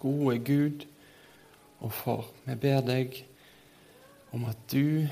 gode 0.00 0.38
Gud 0.46 0.86
og 1.84 1.92
Far, 1.92 2.28
vi 2.46 2.56
ber 2.60 2.82
deg 2.86 3.20
om 4.36 4.46
at 4.48 4.64
du 4.72 5.06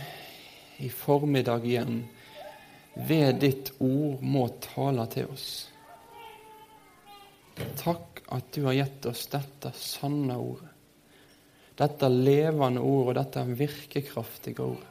i 0.83 0.91
formiddag 0.91 1.64
igjen 1.67 2.03
ved 2.95 3.41
ditt 3.43 3.73
ord 3.83 4.23
må 4.23 4.47
tale 4.62 5.07
til 5.12 5.31
oss. 5.35 5.49
Takk 7.79 8.23
at 8.35 8.51
du 8.55 8.65
har 8.67 8.79
gitt 8.79 9.07
oss 9.11 9.27
dette 9.31 9.70
sanne 9.79 10.36
ordet. 10.39 10.70
Dette 11.75 12.11
levende 12.11 12.82
ordet 12.82 13.09
og 13.09 13.16
dette 13.19 13.45
virkekraftige 13.59 14.62
ordet. 14.62 14.91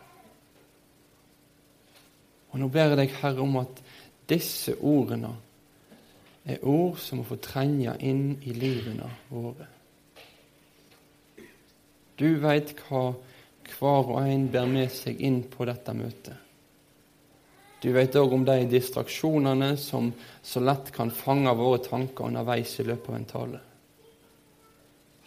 Og 2.51 2.59
Nå 2.61 2.67
ber 2.69 2.91
jeg 2.91 2.99
deg, 2.99 3.15
Herre, 3.21 3.41
om 3.41 3.55
at 3.63 3.79
disse 4.29 4.75
ordene 4.77 5.31
er 6.43 6.65
ord 6.67 6.99
som 7.01 7.21
må 7.21 7.25
få 7.25 7.39
trenge 7.41 7.95
inn 8.03 8.35
i 8.45 8.53
livene 8.53 9.07
våre. 9.31 9.69
Du 12.19 12.27
veit 12.41 12.75
hva 12.85 13.11
hver 13.73 14.09
og 14.13 14.19
en 14.21 14.47
ber 14.51 14.67
med 14.69 14.91
seg 14.93 15.21
inn 15.23 15.43
på 15.49 15.65
dette 15.65 15.95
møtet. 15.97 16.39
Du 17.83 17.89
vet 17.91 18.15
òg 18.15 18.31
om 18.31 18.45
de 18.47 18.61
distraksjonene 18.71 19.73
som 19.81 20.13
så 20.45 20.61
lett 20.63 20.91
kan 20.95 21.11
fange 21.11 21.51
våre 21.59 21.81
tanker 21.83 22.29
underveis 22.29 22.77
i 22.79 22.85
løpet 22.87 23.09
av 23.09 23.17
en 23.17 23.31
tale. 23.31 23.59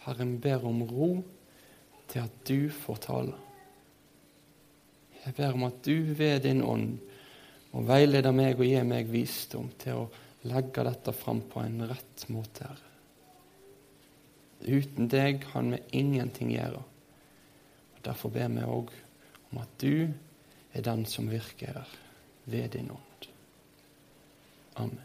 Herren 0.07 0.37
ber 0.41 0.65
om 0.65 0.81
ro 0.89 1.11
til 2.09 2.23
at 2.23 2.39
du 2.47 2.71
får 2.73 3.03
tale. 3.03 3.35
Jeg 5.25 5.35
ber 5.37 5.53
om 5.53 5.67
at 5.67 5.83
du 5.85 6.15
ved 6.17 6.47
din 6.47 6.63
ånd 6.63 6.97
må 7.73 7.83
veilede 7.85 8.31
meg 8.33 8.57
og 8.57 8.65
gi 8.65 8.81
meg 8.87 9.11
visdom 9.11 9.69
til 9.77 10.05
å 10.05 10.09
legge 10.47 10.85
dette 10.87 11.13
fram 11.13 11.43
på 11.51 11.61
en 11.61 11.83
rett 11.89 12.29
måte, 12.31 12.63
Herre. 12.63 12.86
Uten 14.65 15.09
deg 15.11 15.43
kan 15.51 15.71
vi 15.71 15.81
ingenting 15.99 16.51
gjøre. 16.55 16.81
Og 17.95 18.05
Derfor 18.05 18.33
ber 18.33 18.47
vi 18.47 18.63
òg 18.63 18.93
om 19.51 19.61
at 19.61 19.75
du 19.81 20.07
er 20.73 20.81
den 20.85 21.05
som 21.05 21.29
virker 21.29 21.83
ved 22.45 22.69
din 22.75 22.91
ånd. 22.91 23.29
Amen. 24.75 25.03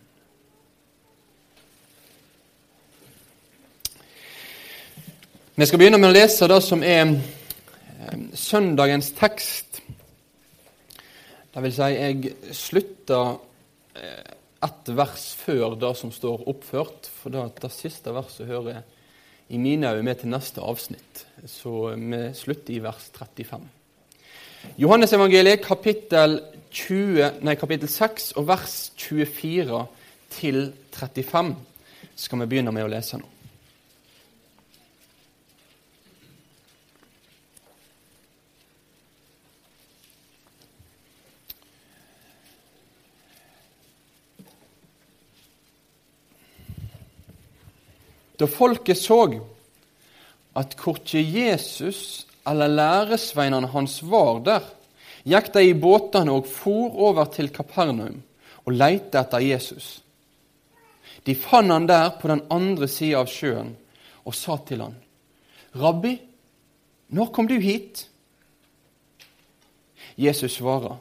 Vi 5.55 5.67
skal 5.67 5.79
begynne 5.79 6.01
med 6.01 6.11
å 6.11 6.17
lese 6.17 6.49
det 6.49 6.61
som 6.65 6.83
er 6.85 7.03
eh, 7.13 8.21
søndagens 8.35 9.11
tekst. 9.19 9.83
Det 11.53 11.61
vil 11.61 11.75
si, 11.77 11.89
jeg 11.93 12.55
slutter 12.57 13.35
eh, 14.01 14.33
ett 14.65 14.93
vers 14.97 15.27
før 15.37 15.77
det 15.77 15.93
som 15.99 16.13
står 16.15 16.47
oppført, 16.49 17.09
for 17.21 17.35
det, 17.35 17.45
det 17.61 17.73
siste 17.75 18.15
verset 18.17 18.49
hører 18.49 18.81
i 19.53 19.61
mine 19.61 19.91
øyne 19.93 20.07
med 20.07 20.21
til 20.21 20.33
neste 20.33 20.65
avsnitt. 20.65 21.27
Så 21.47 21.93
vi 21.97 22.23
slutter 22.35 22.75
i 22.75 22.83
vers 22.83 23.11
35. 23.13 23.69
Johannesevangeliet 24.79 25.65
kapittel 25.65 26.41
20, 26.73 27.43
nei, 27.45 27.55
kapittel 27.61 27.91
6 27.91 28.33
og 28.41 28.47
vers 28.49 28.77
24 28.97 29.85
til 30.33 30.65
35 30.95 31.55
skal 32.17 32.43
vi 32.43 32.49
begynne 32.49 32.73
med 32.73 32.87
å 32.87 32.93
lese 32.93 33.19
nå. 33.21 33.29
Da 48.43 48.49
folket 48.51 48.99
så 48.99 49.21
at 50.59 50.73
korkje 50.75 51.21
Jesus 51.23 52.27
eller 52.49 52.67
læresveinene 52.67 53.69
hans 53.71 54.01
var 54.03 54.41
der, 54.43 54.65
gikk 55.23 55.53
de 55.55 55.63
i 55.69 55.77
båtene 55.79 56.35
og 56.35 56.49
for 56.51 56.97
over 57.07 57.29
til 57.31 57.53
Kapernaum 57.55 58.19
og 58.65 58.75
leite 58.75 59.21
etter 59.21 59.45
Jesus. 59.47 60.01
De 61.23 61.37
fant 61.39 61.71
han 61.71 61.87
der 61.87 62.11
på 62.19 62.33
den 62.33 62.43
andre 62.51 62.89
sida 62.91 63.21
av 63.23 63.31
sjøen 63.31 63.77
og 64.27 64.35
sa 64.35 64.59
til 64.67 64.83
han, 64.83 64.99
Rabbi, 65.79 66.17
når 67.15 67.31
kom 67.31 67.47
du 67.47 67.61
hit? 67.63 68.09
Jesus 70.19 70.59
svarer, 70.59 70.99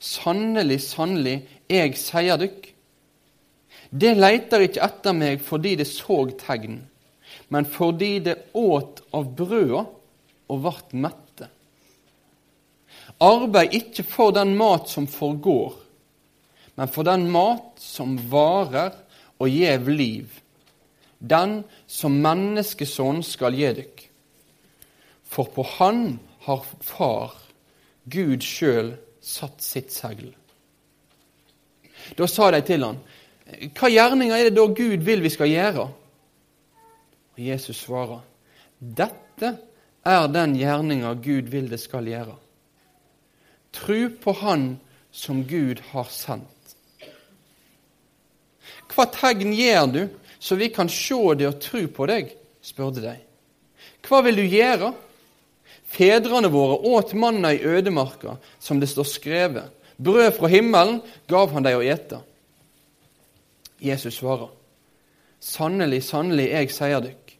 Sannelig, 0.00 0.80
sannelig, 0.88 1.42
jeg 1.68 1.96
sier 2.00 2.40
dykk. 2.40 2.72
Det 3.96 4.12
leiter 4.18 4.64
ikke 4.66 4.84
etter 4.84 5.14
meg 5.16 5.42
fordi 5.44 5.76
det 5.80 5.86
så 5.88 6.24
tegn, 6.40 6.80
men 7.48 7.68
fordi 7.70 8.18
det 8.26 8.36
åt 8.58 9.00
av 9.16 9.30
brøda 9.38 9.84
og 10.52 10.62
vart 10.64 10.92
mette. 10.92 11.48
Arbeid 13.22 13.72
ikke 13.78 14.04
for 14.04 14.34
den 14.36 14.52
mat 14.58 14.90
som 14.92 15.06
forgår, 15.08 15.72
men 16.76 16.90
for 16.92 17.08
den 17.08 17.30
mat 17.32 17.80
som 17.80 18.18
varer 18.30 18.92
og 19.40 19.48
gjev 19.48 19.88
liv, 19.88 20.40
den 21.18 21.62
som 21.88 22.18
menneskesonen 22.20 23.24
skal 23.24 23.56
gi 23.56 23.70
dykk. 23.78 24.02
For 25.24 25.48
på 25.52 25.64
Han 25.78 26.18
har 26.46 26.64
Far, 26.84 27.32
Gud 28.04 28.44
sjøl, 28.44 28.92
satt 29.20 29.64
sitt 29.64 29.90
segl. 29.90 30.28
Da 32.14 32.28
sa 32.30 32.52
de 32.54 32.60
til 32.62 32.84
han, 32.86 33.00
Hva 33.46 33.90
gjerninger 33.92 34.34
er 34.34 34.48
det 34.48 34.56
da 34.56 34.66
Gud 34.66 35.04
vil 35.06 35.22
vi 35.22 35.30
skal 35.30 35.50
gjøre? 35.50 35.86
Og 37.36 37.42
Jesus 37.42 37.84
svarer, 37.84 38.24
Dette 38.78 39.52
er 40.06 40.26
den 40.32 40.56
gjerninga 40.58 41.14
Gud 41.22 41.48
vil 41.52 41.70
det 41.70 41.78
skal 41.82 42.08
gjøre. 42.10 42.34
Tru 43.76 44.08
på 44.22 44.34
Han 44.42 44.68
som 45.12 45.44
Gud 45.48 45.80
har 45.92 46.10
sendt. 46.12 46.52
Hva 48.92 49.06
tegn 49.12 49.52
gjør 49.56 49.86
du, 49.92 50.02
så 50.38 50.56
vi 50.56 50.70
kan 50.72 50.88
se 50.92 51.18
det 51.36 51.48
og 51.48 51.58
tru 51.62 51.86
på 51.92 52.06
deg? 52.08 52.30
spurte 52.64 53.02
de. 53.02 53.14
Hva 54.06 54.22
vil 54.26 54.38
du 54.38 54.44
gjøre? 54.46 54.92
Fedrene 55.86 56.50
våre 56.50 56.78
åt 56.96 57.12
manna 57.14 57.52
i 57.54 57.62
ødemarka, 57.62 58.36
som 58.58 58.80
det 58.80 58.88
står 58.90 59.06
skrevet. 59.08 59.68
Brød 59.96 60.32
fra 60.36 60.50
himmelen 60.52 61.00
gav 61.30 61.52
han 61.54 61.64
dem 61.64 61.78
å 61.78 61.84
ete. 61.84 62.20
Jesus 63.80 64.20
svarer, 64.20 64.50
Sannelig, 65.40 66.00
sannelig, 66.02 66.48
jeg 66.50 66.70
sier 66.72 67.02
dykk, 67.04 67.34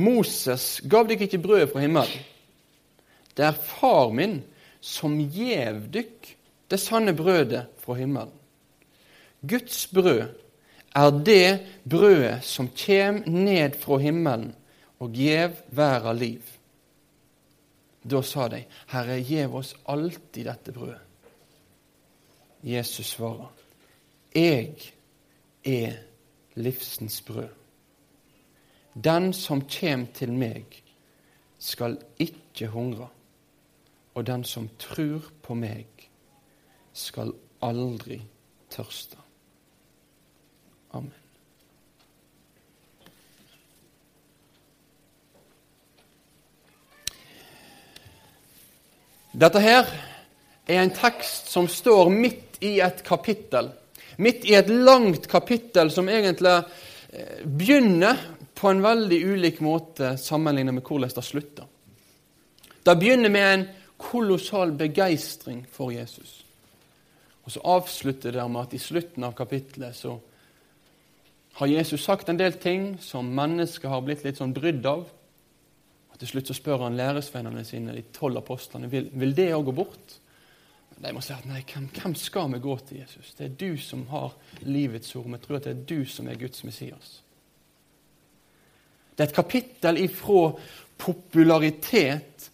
Moses 0.00 0.80
gav 0.88 1.06
dykk 1.08 1.26
ikke 1.26 1.40
brød 1.44 1.66
fra 1.72 1.82
himmelen. 1.84 2.24
Det 3.36 3.44
er 3.44 3.58
far 3.60 4.10
min 4.16 4.40
som 4.80 5.18
gjev 5.20 5.84
dykk 5.92 6.32
det 6.72 6.80
sanne 6.80 7.14
brødet 7.16 7.66
fra 7.82 7.96
himmelen. 7.98 8.32
Guds 9.46 9.86
brød 9.92 10.24
er 10.96 11.10
det 11.28 11.50
brødet 11.84 12.40
som 12.44 12.70
kjem 12.72 13.22
ned 13.28 13.76
fra 13.80 14.00
himmelen 14.00 14.54
og 14.98 15.12
gjev 15.12 15.58
verda 15.76 16.12
liv. 16.16 16.42
Da 18.06 18.22
sa 18.22 18.46
de, 18.48 18.62
Herre, 18.92 19.18
gjev 19.20 19.56
oss 19.60 19.74
alltid 19.92 20.46
dette 20.46 20.72
brødet. 20.72 21.02
Jesus 22.66 23.12
svarer, 23.14 23.52
Jeg 24.34 24.95
er 25.66 25.98
livsens 26.54 27.20
brød. 27.20 27.48
Den 29.04 29.32
som 29.36 29.60
kjem 29.68 30.06
til 30.16 30.32
meg, 30.32 30.82
skal 31.58 31.98
ikke 32.20 32.68
hungre, 32.72 33.08
og 34.14 34.26
den 34.26 34.44
som 34.44 34.68
trur 34.78 35.24
på 35.42 35.54
meg, 35.54 35.86
skal 36.92 37.32
aldri 37.64 38.22
tørste. 38.72 39.18
Amen. 40.96 41.12
Dette 49.36 49.60
her 49.60 49.84
er 50.64 50.80
en 50.80 50.94
tekst 50.96 51.50
som 51.52 51.68
står 51.68 52.08
midt 52.08 52.56
i 52.64 52.78
et 52.80 53.02
kapittel. 53.04 53.68
Midt 54.16 54.46
i 54.48 54.54
et 54.56 54.70
langt 54.70 55.28
kapittel 55.28 55.90
som 55.92 56.08
egentlig 56.08 56.54
eh, 56.56 57.42
begynner 57.44 58.20
på 58.56 58.70
en 58.70 58.82
veldig 58.84 59.18
ulik 59.24 59.60
måte 59.60 60.14
sammenlignet 60.20 60.78
med 60.78 60.86
hvordan 60.86 61.12
det 61.12 61.24
slutter. 61.24 61.66
Det 62.86 62.94
begynner 62.96 63.32
med 63.32 63.48
en 63.52 63.66
kolossal 64.00 64.72
begeistring 64.76 65.64
for 65.72 65.92
Jesus. 65.92 66.42
Og 67.44 67.52
så 67.52 67.60
avslutter 67.62 68.32
det 68.32 68.46
med 68.48 68.62
at 68.62 68.74
i 68.74 68.82
slutten 68.82 69.24
av 69.26 69.36
kapittelet 69.38 69.96
så 69.96 70.16
har 71.56 71.70
Jesus 71.70 72.04
sagt 72.04 72.28
en 72.28 72.40
del 72.40 72.56
ting 72.60 72.96
som 73.00 73.28
mennesker 73.32 73.88
har 73.88 74.02
blitt 74.04 74.24
litt 74.26 74.40
sånn 74.40 74.54
brydd 74.56 74.86
av. 74.88 75.06
Og 76.12 76.18
Til 76.20 76.32
slutt 76.32 76.50
så 76.50 76.56
spør 76.56 76.84
han 76.84 76.98
læresvennene 76.98 77.64
sine, 77.64 77.94
de 77.96 78.02
tolv 78.12 78.40
apostlene, 78.42 78.90
vil, 78.92 79.08
vil 79.12 79.34
det 79.36 79.52
òg 79.56 79.68
gå 79.68 79.76
bort. 79.76 80.16
De 80.96 81.12
må 81.12 81.20
si 81.20 81.34
at 81.34 81.44
nei, 81.48 81.60
hvem, 81.68 81.90
hvem, 81.92 82.14
skal 82.16 82.48
vi 82.54 82.62
gå 82.64 82.76
til, 82.88 83.02
Jesus? 83.02 83.34
Det 83.36 83.46
er 83.46 83.56
du 83.60 83.76
som 83.80 84.06
har 84.08 84.32
livets 84.64 85.12
ord. 85.18 85.28
Vi 85.28 85.40
tror 85.42 85.58
at 85.58 85.68
det 85.68 85.74
er 85.74 85.84
du 85.90 86.08
som 86.08 86.28
er 86.28 86.40
Guds 86.40 86.64
Messias. 86.64 87.18
Det 89.16 89.24
er 89.24 89.30
et 89.30 89.36
kapittel 89.36 90.00
ifra 90.04 90.50
popularitet 90.96 92.50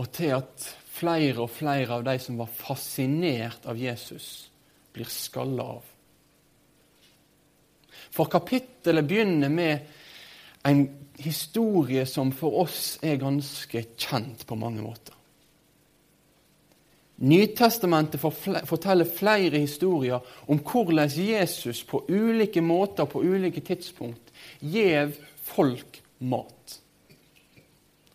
og 0.00 0.08
til 0.12 0.32
at 0.36 0.68
flere 0.92 1.44
og 1.44 1.50
flere 1.52 1.98
av 1.98 2.04
de 2.04 2.16
som 2.20 2.38
var 2.40 2.52
fascinert 2.52 3.66
av 3.68 3.80
Jesus, 3.80 4.50
blir 4.92 5.08
skalla 5.08 5.66
av. 5.76 5.88
For 8.12 8.28
kapittelet 8.32 9.08
begynner 9.08 9.52
med 9.52 9.88
en 10.68 10.84
historie 11.22 12.04
som 12.08 12.32
for 12.36 12.62
oss 12.64 12.98
er 13.04 13.20
ganske 13.20 13.84
kjent 13.96 14.44
på 14.48 14.58
mange 14.58 14.84
måter. 14.84 15.16
Nytestamentet 17.22 18.20
forteller 18.66 19.06
flere 19.06 19.60
historier 19.62 20.18
om 20.50 20.58
hvordan 20.58 21.10
Jesus 21.14 21.84
på 21.86 22.02
ulike 22.08 22.60
måter 22.60 23.06
på 23.06 23.22
ulike 23.22 23.62
tidspunkt 23.62 24.32
gjev 24.58 25.14
folk 25.46 26.00
mat. 26.18 26.78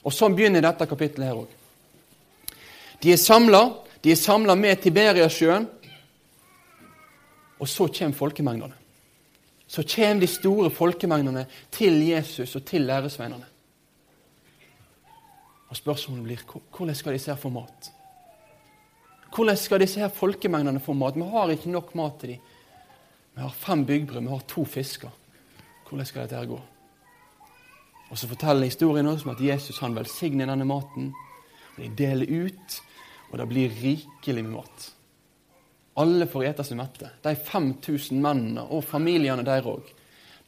Og 0.03 0.15
Sånn 0.15 0.35
begynner 0.35 0.63
dette 0.63 0.87
kapittelet 0.87 1.27
her 1.29 1.39
òg. 1.39 1.55
De 3.03 3.13
er 3.13 3.19
samla. 3.21 3.63
De 4.03 4.11
er 4.11 4.19
samla 4.19 4.55
med 4.59 4.83
Tiberiasjøen. 4.83 5.67
Og 7.57 7.67
så 7.67 7.87
kommer 7.87 8.15
folkemengdene. 8.15 8.75
Så 9.67 9.83
kommer 9.83 10.23
de 10.23 10.29
store 10.31 10.71
folkemengdene 10.71 11.45
til 11.71 11.99
Jesus 12.07 12.55
og 12.55 12.65
til 12.67 12.87
læresveinene. 12.87 13.47
Og 15.67 15.75
Spørsmålet 15.75 16.23
blir 16.23 16.43
hvordan 16.47 16.95
skal 16.95 17.15
de 17.15 17.19
se 17.19 17.35
for 17.35 17.51
mat? 17.51 17.91
Hvordan 19.35 19.57
skal 19.57 19.81
disse 19.83 19.99
her 19.99 20.13
folkemengdene 20.13 20.79
få 20.83 20.95
mat? 20.97 21.15
Vi 21.15 21.27
har 21.27 21.51
ikke 21.53 21.71
nok 21.73 21.93
mat 21.95 22.19
til 22.21 22.35
dem. 22.35 22.41
Vi 23.37 23.41
har 23.41 23.53
fem 23.53 23.85
byggbrød, 23.85 24.21
vi 24.21 24.33
har 24.33 24.45
to 24.49 24.65
fisker. 24.65 25.09
Hvordan 25.89 26.05
skal 26.05 26.21
dette 26.23 26.35
her 26.35 26.45
gå? 26.49 26.59
Og 28.09 28.17
Så 28.17 28.27
forteller 28.27 28.65
historien 28.65 29.07
oss 29.07 29.25
om 29.25 29.35
at 29.35 29.41
Jesus 29.41 29.79
han 29.79 29.95
velsigner 29.95 30.47
denne 30.47 30.65
maten. 30.65 31.13
og 31.75 31.83
De 31.83 31.89
deler 32.05 32.45
ut, 32.45 32.81
og 33.31 33.37
det 33.37 33.47
blir 33.47 33.69
rikelig 33.83 34.43
med 34.43 34.51
mat. 34.51 34.93
Alle 35.97 36.27
får 36.29 36.45
ete 36.45 36.63
seg 36.63 36.77
mette. 36.77 37.09
De 37.23 37.35
5000 37.35 38.21
mennene 38.21 38.63
og 38.63 38.83
familiene 38.85 39.45
der 39.45 39.65
òg. 39.65 39.85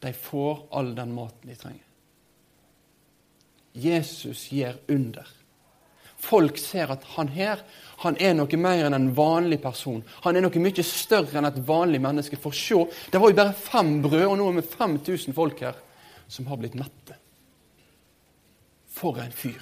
De 0.00 0.12
får 0.12 0.66
all 0.72 0.94
den 0.96 1.12
maten 1.14 1.50
de 1.50 1.56
trenger. 1.58 1.86
Jesus 3.74 4.48
gir 4.50 4.78
under. 4.88 5.26
Folk 6.20 6.58
ser 6.60 6.92
at 6.92 7.04
han 7.16 7.30
her 7.34 7.62
han 8.00 8.16
er 8.16 8.32
noe 8.32 8.56
mer 8.56 8.86
enn 8.86 8.96
en 8.96 9.10
vanlig 9.12 9.58
person. 9.60 10.00
Han 10.24 10.36
er 10.36 10.44
noe 10.46 10.62
mye 10.62 10.84
større 10.86 11.36
enn 11.36 11.48
et 11.50 11.58
vanlig 11.68 12.00
menneske. 12.00 12.38
For 12.40 12.56
se, 12.56 12.78
det 13.12 13.20
var 13.20 13.28
jo 13.28 13.36
bare 13.36 13.56
fem 13.56 13.98
brød, 14.00 14.24
og 14.24 14.38
nå 14.40 14.46
er 14.48 14.56
vi 14.56 14.64
5000 14.64 15.36
folk 15.36 15.60
her 15.66 15.76
som 16.30 16.48
har 16.48 16.56
blitt 16.62 16.78
mette. 16.80 17.18
For 18.88 19.20
en 19.20 19.34
fyr. 19.36 19.60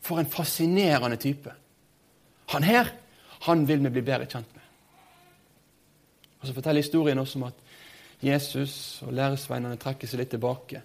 For 0.00 0.22
en 0.22 0.32
fascinerende 0.32 1.20
type. 1.20 1.52
Han 2.54 2.64
her, 2.64 2.88
han 3.44 3.66
vil 3.68 3.84
vi 3.84 3.92
bli 3.98 4.06
bedre 4.06 4.24
kjent 4.24 4.56
med. 4.56 4.64
Og 6.40 6.48
Så 6.48 6.56
forteller 6.56 6.80
historien 6.80 7.20
også 7.20 7.36
om 7.36 7.50
at 7.50 7.66
Jesus 8.24 9.02
og 9.04 9.12
læresveinene 9.12 9.76
trekker 9.80 10.08
seg 10.08 10.22
litt 10.22 10.32
tilbake. 10.32 10.80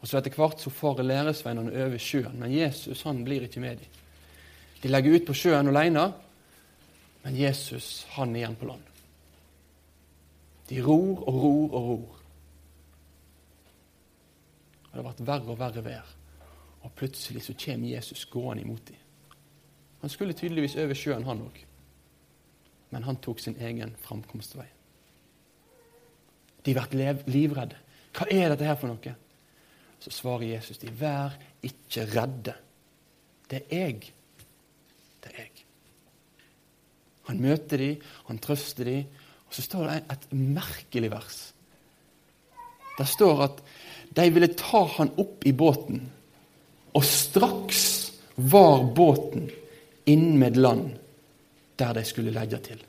Og 0.00 0.08
så 0.08 0.18
Etter 0.18 0.34
hvert 0.36 0.60
så 0.62 0.70
får 0.70 1.02
læresveinene 1.02 1.74
over 1.84 1.98
sjøen, 1.98 2.38
men 2.38 2.54
Jesus 2.54 3.02
han 3.02 3.24
blir 3.26 3.46
ikke 3.46 3.60
med 3.60 3.80
dem. 3.80 3.96
De 4.82 4.90
legger 4.92 5.16
ut 5.16 5.26
på 5.26 5.34
sjøen 5.34 5.68
alene, 5.68 6.04
men 7.24 7.36
Jesus 7.36 8.06
han 8.14 8.34
er 8.36 8.44
igjen 8.44 8.58
på 8.60 8.68
land. 8.68 8.84
De 10.68 10.82
ror 10.84 11.24
og 11.26 11.40
ror 11.42 11.74
og 11.74 11.88
ror. 11.88 12.20
Og 14.84 14.92
Det 14.92 15.00
har 15.00 15.08
vært 15.08 15.26
verre 15.26 15.52
og 15.54 15.58
verre 15.58 15.84
vær, 15.84 16.14
og 16.82 16.94
plutselig 16.94 17.42
så 17.42 17.56
kommer 17.58 17.90
Jesus 17.90 18.26
gående 18.30 18.62
imot 18.62 18.86
dem. 18.86 19.02
Han 20.00 20.10
skulle 20.10 20.32
tydeligvis 20.32 20.76
over 20.78 20.94
sjøen, 20.94 21.26
han 21.26 21.42
òg 21.42 21.64
men 22.90 23.02
han 23.02 23.16
tok 23.16 23.40
sin 23.40 23.56
egen 23.60 23.94
framkomstvei. 24.00 24.66
De 26.64 26.74
blir 26.74 27.22
livredde. 27.26 27.76
Hva 28.16 28.26
er 28.32 28.52
dette 28.52 28.66
her 28.66 28.76
for 28.80 28.90
noe? 28.90 29.14
Så 30.00 30.12
svarer 30.14 30.46
Jesus 30.54 30.78
de, 30.78 30.90
vær 30.94 31.34
ikke 31.64 32.06
redde. 32.12 32.54
Det 33.50 33.64
er 33.66 33.88
jeg. 33.90 34.12
Det 35.24 35.32
er 35.34 35.46
jeg. 35.46 35.64
Han 37.28 37.42
møter 37.44 37.82
de, 37.82 37.90
han 38.28 38.40
trøster 38.40 38.88
de, 38.88 38.98
og 39.48 39.56
så 39.56 39.64
står 39.64 39.88
det 39.88 39.96
et 40.14 40.28
merkelig 40.32 41.10
vers. 41.12 41.38
Det 42.98 43.06
står 43.08 43.42
at 43.44 43.60
de 44.16 44.28
ville 44.32 44.50
ta 44.56 44.82
han 44.96 45.12
opp 45.20 45.44
i 45.46 45.52
båten, 45.52 46.02
og 46.96 47.04
straks 47.04 47.84
var 48.38 48.86
båten 48.96 49.50
innmed 50.08 50.56
land 50.56 50.94
der 51.78 51.94
de 51.94 52.04
skulle 52.06 52.34
legge 52.34 52.58
til. 52.64 52.80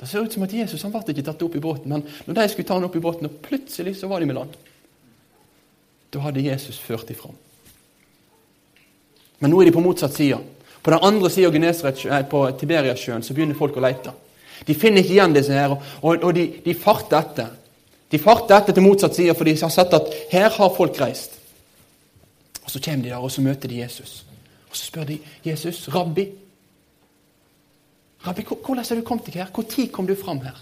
Det 0.00 0.08
ser 0.08 0.24
ut 0.24 0.32
som 0.32 0.46
at 0.46 0.54
Jesus 0.56 0.82
han 0.82 0.92
ble 0.94 1.12
ikke 1.12 1.26
tatt 1.26 1.42
opp 1.44 1.56
i 1.58 1.62
båten, 1.62 1.92
men 1.92 2.04
når 2.24 2.38
de 2.38 2.48
skulle 2.50 2.66
ta 2.66 2.78
han 2.78 2.88
opp 2.88 2.96
i 2.96 3.04
båten, 3.04 3.28
og 3.28 3.42
plutselig 3.44 3.98
så 4.00 4.08
var 4.08 4.22
de 4.22 4.30
med 4.30 4.38
land. 4.38 4.54
Da 6.10 6.22
hadde 6.24 6.42
Jesus 6.42 6.78
ført 6.78 7.08
dem 7.08 7.16
fram. 7.16 7.36
Men 9.40 9.52
nå 9.52 9.60
er 9.60 9.70
de 9.70 9.76
på 9.76 9.84
motsatt 9.84 10.16
side. 10.16 10.38
På 10.82 10.90
den 10.92 11.04
andre 11.04 11.30
sida 11.30 12.22
på 12.30 12.42
Tiberiasjøen 12.60 13.22
så 13.22 13.34
begynner 13.34 13.58
folk 13.58 13.76
å 13.76 13.84
lete. 13.84 14.12
De 14.66 14.74
finner 14.76 15.00
ikke 15.00 15.16
igjen 15.16 15.34
disse 15.36 15.56
her, 15.56 15.72
og, 15.72 16.24
og 16.24 16.34
de, 16.36 16.46
de, 16.64 16.74
farter 16.76 17.20
etter. 17.20 17.52
De 18.10 18.18
farter 18.20 18.58
etter 18.58 18.76
til 18.76 18.84
motsatt 18.84 19.16
side, 19.16 19.34
for 19.36 19.48
de 19.48 19.54
har 19.56 19.72
sett 19.72 19.94
at 19.96 20.10
her 20.32 20.50
har 20.52 20.74
folk 20.76 21.00
reist. 21.00 21.38
Og 22.64 22.70
Så 22.70 22.80
kommer 22.84 23.04
de 23.04 23.12
der, 23.12 23.18
og 23.22 23.32
så 23.32 23.40
møter 23.44 23.68
de 23.68 23.80
Jesus. 23.80 24.24
Og 24.68 24.76
Så 24.76 24.90
spør 24.90 25.08
de 25.08 25.18
Jesus, 25.44 25.88
rabbi, 25.94 26.28
Rabbi, 28.20 28.42
hvordan 28.44 28.84
har 28.84 28.96
du 28.96 29.02
kommet 29.02 29.26
deg 29.26 29.38
her? 29.40 29.48
Når 29.56 29.86
kom 29.92 30.06
du 30.06 30.14
fram 30.14 30.42
her? 30.44 30.58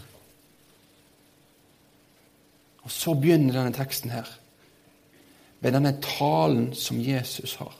Og 2.86 2.90
Så 2.90 3.14
begynner 3.14 3.52
denne 3.52 3.74
teksten 3.74 4.10
her, 4.10 4.28
ved 5.60 5.74
denne 5.74 5.94
talen 6.02 6.70
som 6.76 7.00
Jesus 7.02 7.56
har. 7.58 7.74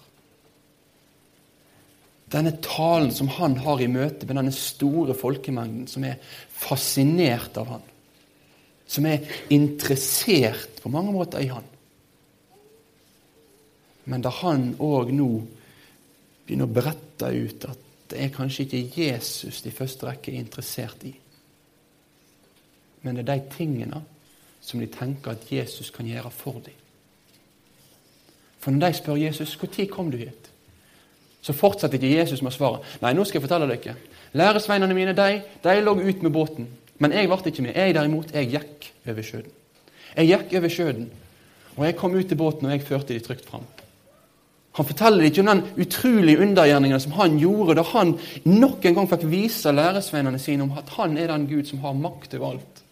Denne 2.28 2.52
talen 2.60 3.12
som 3.14 3.30
han 3.38 3.56
har 3.64 3.80
i 3.80 3.88
møte 3.88 4.26
med 4.26 4.36
denne 4.36 4.52
store 4.52 5.14
folkemengden 5.16 5.86
som 5.88 6.04
er 6.04 6.18
fascinert 6.52 7.56
av 7.56 7.70
han. 7.72 7.86
Som 8.88 9.06
er 9.08 9.24
interessert 9.52 10.82
på 10.82 10.92
mange 10.92 11.14
måter 11.14 11.44
i 11.44 11.50
han. 11.52 11.64
Men 14.08 14.24
da 14.24 14.32
han 14.40 14.72
òg 14.80 15.12
nå 15.12 15.28
begynner 16.46 16.68
å 16.68 16.72
berette 16.72 17.32
ut 17.32 17.64
at 17.68 17.86
det 18.08 18.20
er 18.24 18.32
kanskje 18.32 18.64
ikke 18.64 19.02
Jesus 19.04 19.60
de 19.60 19.72
første 19.72 20.08
rekke 20.08 20.32
er 20.32 20.40
interessert 20.40 21.02
i. 21.04 21.12
Men 23.04 23.16
det 23.16 23.26
er 23.26 23.34
de 23.36 23.56
tingene 23.56 24.00
som 24.64 24.80
de 24.80 24.88
tenker 24.92 25.36
at 25.36 25.52
Jesus 25.52 25.92
kan 25.94 26.08
gjøre 26.08 26.32
for 26.32 26.60
dem. 26.64 26.87
For 28.58 28.74
når 28.74 28.86
de 28.86 28.98
spør 28.98 29.20
Jesus 29.20 29.58
når 29.60 29.86
kom 29.90 30.10
du 30.10 30.16
hit, 30.18 30.50
så 31.42 31.54
fortsetter 31.54 31.98
ikke 31.98 32.18
Jesus 32.18 32.42
med 32.42 32.52
å 32.52 32.56
svare. 32.56 32.80
Nei, 33.00 33.14
nå 33.14 33.24
skal 33.24 33.38
jeg 33.38 33.46
fortelle 33.46 33.68
dere. 33.70 33.94
Læresveinene 34.36 34.94
mine 34.94 35.14
de, 35.16 35.40
de 35.64 35.80
lå 35.80 35.94
ut 36.00 36.22
med 36.22 36.32
båten. 36.34 36.66
Men 36.98 37.14
jeg 37.14 37.30
ble 37.30 37.38
ikke 37.46 37.64
med. 37.64 37.76
Jeg 37.78 37.94
derimot, 37.94 38.34
jeg 38.34 38.50
gikk 38.52 38.88
over 39.08 39.24
sjøen. 39.24 39.50
Jeg 40.16 40.30
gikk 40.32 40.56
over 40.58 40.72
sjøen, 40.72 41.04
og 41.76 41.84
jeg 41.86 41.96
kom 41.96 42.16
ut 42.16 42.26
til 42.26 42.40
båten, 42.40 42.66
og 42.66 42.74
jeg 42.74 42.86
førte 42.88 43.14
de 43.14 43.22
trygt 43.22 43.46
fram. 43.46 43.66
Han 44.78 44.86
forteller 44.86 45.26
ikke 45.26 45.42
om 45.42 45.48
den 45.50 45.62
utrolige 45.82 46.38
undergjerningen 46.42 47.00
som 47.02 47.14
han 47.18 47.38
gjorde 47.40 47.74
da 47.80 47.84
han 47.90 48.12
nok 48.46 48.84
en 48.86 48.98
gang 48.98 49.08
fikk 49.10 49.24
vise 49.30 49.72
læresveinene 49.74 50.38
sine 50.38 50.66
om 50.66 50.76
at 50.78 50.92
han 50.94 51.16
er 51.18 51.32
den 51.32 51.48
Gud 51.50 51.66
som 51.66 51.80
har 51.82 51.96
makt 51.98 52.36
over 52.38 52.52
alt. 52.52 52.82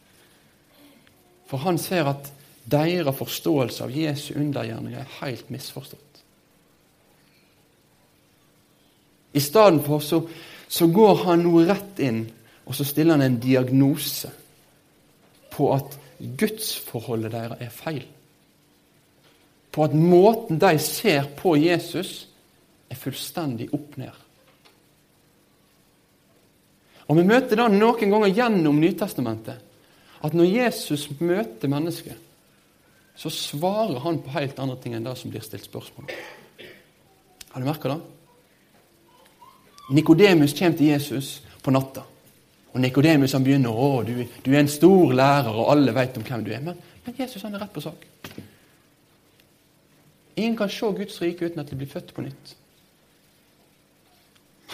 For 1.46 1.62
han 1.62 1.78
ser 1.78 2.10
at 2.10 2.32
deres 2.66 3.18
forståelse 3.18 3.84
av 3.84 3.94
Jesu 3.94 4.34
undergjerninger 4.34 4.98
er 5.00 5.14
helt 5.20 5.50
misforstått. 5.54 6.02
I 9.36 9.40
stedet 9.40 9.84
for 9.84 10.00
så, 10.00 10.22
så 10.68 10.88
går 10.88 11.22
han 11.26 11.44
nå 11.44 11.62
rett 11.68 12.00
inn 12.02 12.24
og 12.66 12.74
så 12.74 12.86
stiller 12.88 13.18
han 13.18 13.26
en 13.26 13.40
diagnose 13.40 14.32
på 15.52 15.70
at 15.74 15.96
gudsforholdet 16.40 17.34
deres 17.34 17.62
er 17.62 17.74
feil 17.74 18.06
på 19.76 19.84
at 19.84 19.92
måten 19.92 20.56
de 20.56 20.78
ser 20.80 21.26
på 21.36 21.52
Jesus, 21.60 22.24
er 22.88 22.96
fullstendig 22.96 23.66
opp 23.76 23.98
ned. 24.00 24.22
Og 27.06 27.18
Vi 27.18 27.24
møter 27.28 27.60
da 27.60 27.66
noen 27.68 28.14
ganger 28.14 28.32
gjennom 28.32 28.80
Nytestamentet 28.80 29.60
at 30.24 30.32
når 30.34 30.48
Jesus 30.48 31.04
møter 31.20 31.68
mennesket, 31.68 32.16
så 33.16 33.30
svarer 33.32 33.98
han 34.04 34.20
på 34.22 34.34
helt 34.34 34.58
andre 34.60 34.76
ting 34.82 34.96
enn 34.96 35.06
det 35.06 35.16
som 35.16 35.32
blir 35.32 35.44
stilt 35.44 35.64
spørsmål 35.64 36.10
Har 37.50 37.60
du 37.62 37.66
merka 37.66 37.88
det? 37.88 38.00
Nikodemus 39.96 40.52
kommer 40.58 40.76
til 40.76 40.86
Jesus 40.86 41.42
på 41.62 41.70
natta. 41.70 42.02
Og 42.74 42.80
Nikodemus 42.82 43.32
begynner 43.38 43.72
å 43.72 44.02
du, 44.04 44.18
du 44.44 44.50
er 44.50 44.60
en 44.60 44.68
stor 44.68 45.14
lærer, 45.14 45.54
og 45.54 45.70
alle 45.72 45.94
vet 45.94 46.18
om 46.18 46.26
hvem 46.26 46.44
du 46.44 46.50
er. 46.52 46.60
Men, 46.60 46.76
men 47.06 47.14
Jesus 47.16 47.44
han 47.46 47.54
er 47.54 47.62
rett 47.62 47.72
på 47.72 47.84
sak. 47.84 48.02
Ingen 50.36 50.56
kan 50.58 50.68
se 50.68 50.90
Guds 50.98 51.22
rike 51.22 51.46
uten 51.46 51.62
at 51.62 51.70
de 51.70 51.78
blir 51.78 51.88
født 51.88 52.12
på 52.12 52.26
nytt. 52.26 52.56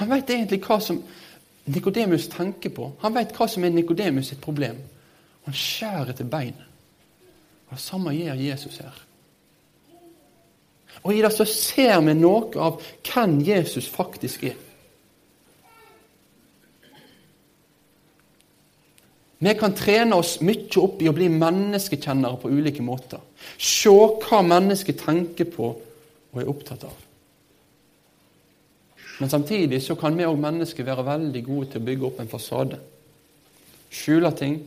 Han 0.01 0.11
vet 0.11 0.33
egentlig 0.33 0.63
hva 0.65 0.81
som 0.83 0.99
Nikodemus 1.71 2.27
tenker 2.33 2.73
på. 2.75 2.89
Han 3.05 3.15
vet 3.15 3.37
hva 3.37 3.47
som 3.47 3.63
er 3.63 3.71
Nikodemus 3.71 4.33
sitt 4.33 4.43
problem. 4.43 4.81
Han 5.47 5.55
skjærer 5.55 6.17
til 6.19 6.31
beinet. 6.33 6.72
Og 7.73 7.79
Det 7.79 7.85
samme 7.87 8.13
gjør 8.13 8.35
Jesus 8.37 8.77
her. 8.85 8.97
Og 11.03 11.15
I 11.15 11.23
det 11.25 11.31
så 11.33 11.47
ser 11.49 12.03
vi 12.05 12.13
noe 12.19 12.51
av 12.61 12.83
hvem 13.09 13.39
Jesus 13.47 13.89
faktisk 13.89 14.45
er. 14.51 14.59
Vi 19.43 19.55
kan 19.59 19.73
trene 19.75 20.21
oss 20.21 20.37
mye 20.45 20.69
opp 20.85 21.01
i 21.03 21.09
å 21.09 21.17
bli 21.17 21.31
menneskekjennere 21.33 22.39
på 22.45 22.53
ulike 22.53 22.85
måter. 22.85 23.25
Se 23.57 23.89
hva 23.89 24.45
mennesket 24.45 25.01
tenker 25.01 25.49
på 25.51 25.73
og 25.73 26.39
er 26.39 26.53
opptatt 26.53 26.85
av. 26.87 26.95
Men 29.17 29.33
samtidig 29.33 29.81
så 29.83 29.97
kan 29.97 30.15
vi 30.19 30.29
òg 30.29 30.37
mennesker 30.45 30.85
være 30.85 31.09
veldig 31.09 31.47
gode 31.49 31.73
til 31.73 31.81
å 31.81 31.89
bygge 31.89 32.09
opp 32.13 32.21
en 32.21 32.31
fasade. 32.37 32.79
Skjule 33.89 34.37
ting, 34.37 34.61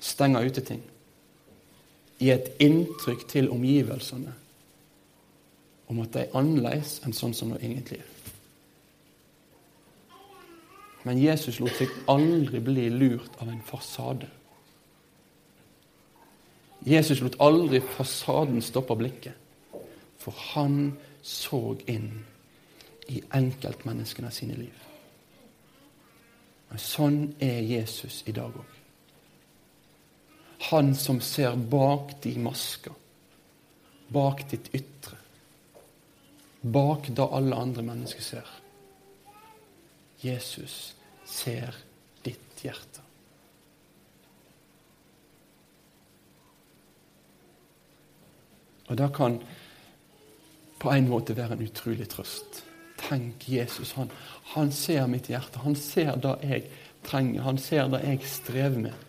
stenge 0.00 0.42
ute 0.48 0.64
ting. 0.64 0.82
Gi 2.18 2.30
et 2.32 2.52
inntrykk 2.64 3.26
til 3.28 3.50
omgivelsene 3.52 4.32
om 5.86 6.00
at 6.02 6.14
de 6.14 6.24
er 6.24 6.38
annerledes 6.38 7.00
enn 7.04 7.14
sånn 7.14 7.34
som 7.36 7.52
de 7.52 7.60
egentlig 7.60 8.00
er. 8.00 8.12
Men 11.06 11.20
Jesus 11.22 11.60
lot 11.62 11.76
seg 11.78 11.92
aldri 12.10 12.58
bli 12.64 12.88
lurt 12.90 13.36
av 13.38 13.50
en 13.52 13.62
fasade. 13.62 14.26
Jesus 16.86 17.20
lot 17.22 17.38
aldri 17.42 17.78
fasaden 17.80 18.58
stoppe 18.62 18.96
blikket, 18.98 19.34
for 20.18 20.34
han 20.54 20.96
så 21.22 21.76
inn 21.90 22.10
i 23.10 23.20
enkeltmenneskene 23.34 24.32
sine 24.34 24.58
liv. 24.58 24.82
Men 26.70 26.82
sånn 26.82 27.20
er 27.42 27.62
Jesus 27.62 28.24
i 28.26 28.34
dag 28.34 28.50
òg. 28.50 28.75
Han 30.70 30.94
som 30.98 31.20
ser 31.20 31.56
bak 31.56 32.16
de 32.22 32.32
masker, 32.42 32.94
bak 34.08 34.42
ditt 34.50 34.72
ytre, 34.74 35.18
bak 36.60 37.10
det 37.14 37.26
alle 37.38 37.56
andre 37.56 37.84
mennesker 37.86 38.22
ser. 38.22 38.54
Jesus 40.22 40.94
ser 41.26 41.76
ditt 42.26 42.64
hjerte. 42.64 43.04
Og 48.86 48.98
det 48.98 49.08
kan 49.14 49.40
på 50.78 50.92
en 50.92 51.08
måte 51.10 51.34
være 51.36 51.56
en 51.56 51.66
utrolig 51.66 52.08
trøst. 52.10 52.62
Tenk, 53.00 53.48
Jesus, 53.48 53.92
han, 53.98 54.10
han 54.54 54.70
ser 54.72 55.06
mitt 55.10 55.28
hjerte. 55.30 55.62
Han 55.64 55.76
ser 55.78 56.16
det 56.22 56.36
jeg 56.46 56.68
trenger. 57.06 57.42
Han 57.46 57.58
ser 57.58 57.90
det 57.92 58.02
jeg 58.06 58.30
strever 58.30 58.78
med. 58.88 59.05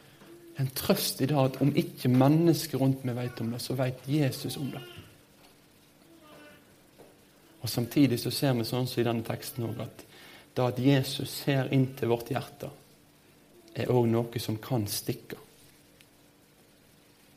En 0.58 0.70
trøst 0.74 1.22
i 1.22 1.28
det 1.30 1.38
at 1.38 1.60
om 1.62 1.74
ikke 1.78 2.10
mennesker 2.10 2.82
rundt 2.82 3.04
meg 3.06 3.18
vet 3.20 3.42
om 3.44 3.52
det, 3.54 3.62
så 3.62 3.76
vet 3.78 4.08
Jesus 4.10 4.58
om 4.58 4.72
det. 4.74 4.82
Og 7.62 7.70
Samtidig 7.70 8.20
så 8.22 8.32
ser 8.32 8.56
vi 8.58 8.66
sånn 8.66 8.88
som 8.90 9.02
i 9.02 9.06
denne 9.06 9.26
teksten 9.28 9.68
også, 9.68 9.86
at 9.86 10.04
det 10.58 10.66
at 10.66 10.80
Jesus 10.82 11.34
ser 11.44 11.70
inn 11.74 11.92
til 11.98 12.10
vårt 12.10 12.32
hjerte, 12.34 12.70
er 13.78 13.92
òg 13.94 14.08
noe 14.10 14.42
som 14.42 14.58
kan 14.62 14.88
stikke. 14.90 15.38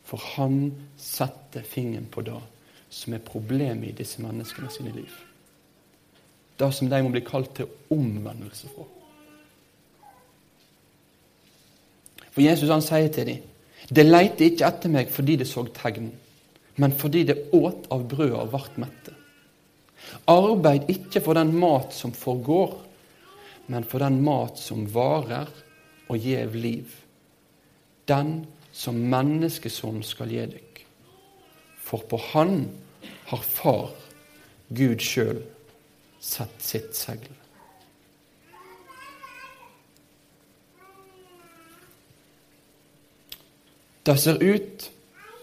For 0.08 0.22
han 0.36 0.70
setter 0.98 1.66
fingeren 1.66 2.08
på 2.10 2.24
det 2.26 2.38
som 2.90 3.14
er 3.14 3.26
problemet 3.26 3.90
i 3.90 3.98
disse 4.00 4.22
menneskene 4.24 4.72
sine 4.72 4.94
liv. 4.94 5.12
Det 6.58 6.70
som 6.74 6.88
de 6.90 7.02
må 7.04 7.12
bli 7.12 7.22
kalt 7.24 7.52
til 7.56 7.68
omvendelse 7.92 8.72
for. 8.72 8.88
For 12.30 12.44
Jesus 12.44 12.70
han 12.70 12.84
sier 12.84 13.10
til 13.12 13.32
dem 13.32 13.46
det 13.90 14.04
leite 14.06 14.46
ikke 14.46 14.68
etter 14.68 14.92
meg 14.92 15.08
fordi 15.10 15.34
det 15.40 15.48
så 15.50 15.64
tegn, 15.74 16.12
men 16.78 16.92
fordi 16.94 17.24
det 17.26 17.38
åt 17.56 17.88
av 17.90 18.04
brødet 18.06 18.36
og 18.38 18.52
ble 18.52 18.84
mette. 18.84 19.14
Arbeid 20.30 20.86
ikke 20.92 21.22
for 21.24 21.34
den 21.34 21.50
mat 21.58 21.96
som 21.96 22.12
forgår, 22.14 22.76
men 23.66 23.86
for 23.88 24.02
den 24.02 24.20
mat 24.22 24.60
som 24.62 24.86
varer 24.94 25.50
og 26.10 26.22
gjev 26.22 26.54
liv. 26.54 26.94
Den 28.06 28.44
som 28.72 28.98
menneskesonen 29.10 30.06
skal 30.06 30.30
gi 30.30 30.46
dykk. 30.54 30.84
For 31.82 32.06
på 32.06 32.20
Han 32.30 32.68
har 33.30 33.42
Far, 33.42 33.90
Gud 34.70 35.02
sjøl, 35.02 35.42
satt 36.20 36.62
sitt 36.62 36.94
segl. 36.94 37.39
Det 44.02 44.16
ser 44.18 44.42
ut 44.42 44.90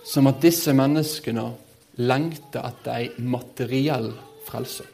som 0.07 0.27
at 0.29 0.41
disse 0.41 0.73
menneskene 0.73 1.49
lengter 1.97 2.65
etter 2.67 2.93
ei 2.95 3.09
materiell 3.21 4.11
frelse. 4.47 4.85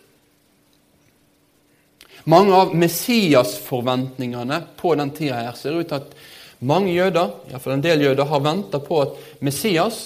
Mange 2.32 2.56
av 2.56 2.76
Messias-forventningene 2.76 4.62
på 4.80 4.94
den 4.96 5.12
tida 5.16 5.42
her 5.42 5.58
ser 5.60 5.76
ut 5.80 5.90
til 5.92 6.00
at 6.00 6.14
mange 6.64 6.94
jøder, 6.96 7.34
iallfall 7.52 7.76
en 7.76 7.84
del 7.84 8.06
jøder, 8.06 8.28
har 8.30 8.44
venta 8.44 8.80
på 8.80 9.02
at 9.04 9.18
Messias 9.44 10.06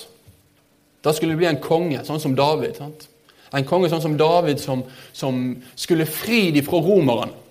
da 1.06 1.14
skulle 1.14 1.38
bli 1.38 1.46
en 1.48 1.62
konge, 1.62 2.02
sånn 2.06 2.20
som 2.20 2.34
David. 2.36 2.80
Sant? 2.80 3.06
En 3.54 3.68
konge 3.68 3.90
sånn 3.92 4.02
som 4.04 4.18
David 4.20 4.60
som, 4.60 4.82
som 5.16 5.38
skulle 5.78 6.10
fri 6.10 6.50
de 6.56 6.64
fra 6.66 6.82
romerne. 6.84 7.46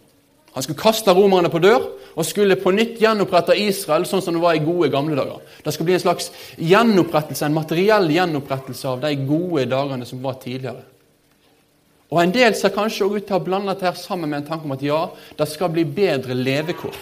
Han 0.57 0.65
skulle 0.65 0.81
kaste 0.81 1.13
romerne 1.13 1.51
på 1.53 1.61
dør 1.61 1.83
og 2.17 2.25
skulle 2.25 2.57
på 2.57 2.73
nytt 2.73 2.97
gjenopprette 3.03 3.53
Israel 3.61 4.07
sånn 4.09 4.23
som 4.25 4.39
det 4.39 4.41
var 4.41 4.57
i 4.57 4.63
gode 4.65 4.89
gamle 4.89 5.13
dager. 5.19 5.43
Det 5.61 5.75
skulle 5.75 5.91
bli 5.91 5.97
en 5.99 6.05
slags 6.07 6.31
gjenopprettelse, 6.57 7.45
en 7.45 7.59
materiell 7.59 8.09
gjenopprettelse 8.15 8.89
av 8.89 9.03
de 9.03 9.11
gode 9.29 9.67
dagene 9.69 10.09
som 10.09 10.23
var 10.25 10.39
tidligere. 10.41 10.81
Og 12.09 12.23
En 12.23 12.33
del 12.33 12.57
ser 12.57 12.73
kanskje 12.73 13.05
også 13.05 13.21
ut 13.21 13.27
til 13.29 13.37
å 13.37 13.37
ha 13.37 13.45
blanda 13.45 13.75
dette 13.77 14.01
sammen 14.01 14.33
med 14.33 14.41
en 14.41 14.49
tanke 14.49 14.65
om 14.65 14.73
at 14.73 14.87
ja, 14.87 15.03
det 15.37 15.49
skal 15.51 15.75
bli 15.75 15.85
bedre 15.85 16.39
levekår. 16.39 16.97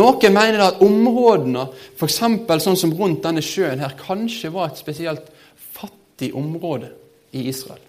Noen 0.00 0.32
mener 0.34 0.64
at 0.64 0.80
områdene, 0.82 1.68
f.eks. 1.92 2.22
sånn 2.64 2.80
som 2.80 2.96
rundt 2.96 3.20
denne 3.26 3.44
sjøen 3.44 3.84
her, 3.84 3.98
kanskje 4.00 4.48
var 4.54 4.72
et 4.72 4.80
spesielt 4.80 5.28
fattig 5.76 6.32
område 6.32 6.88
i 7.36 7.50
Israel. 7.52 7.84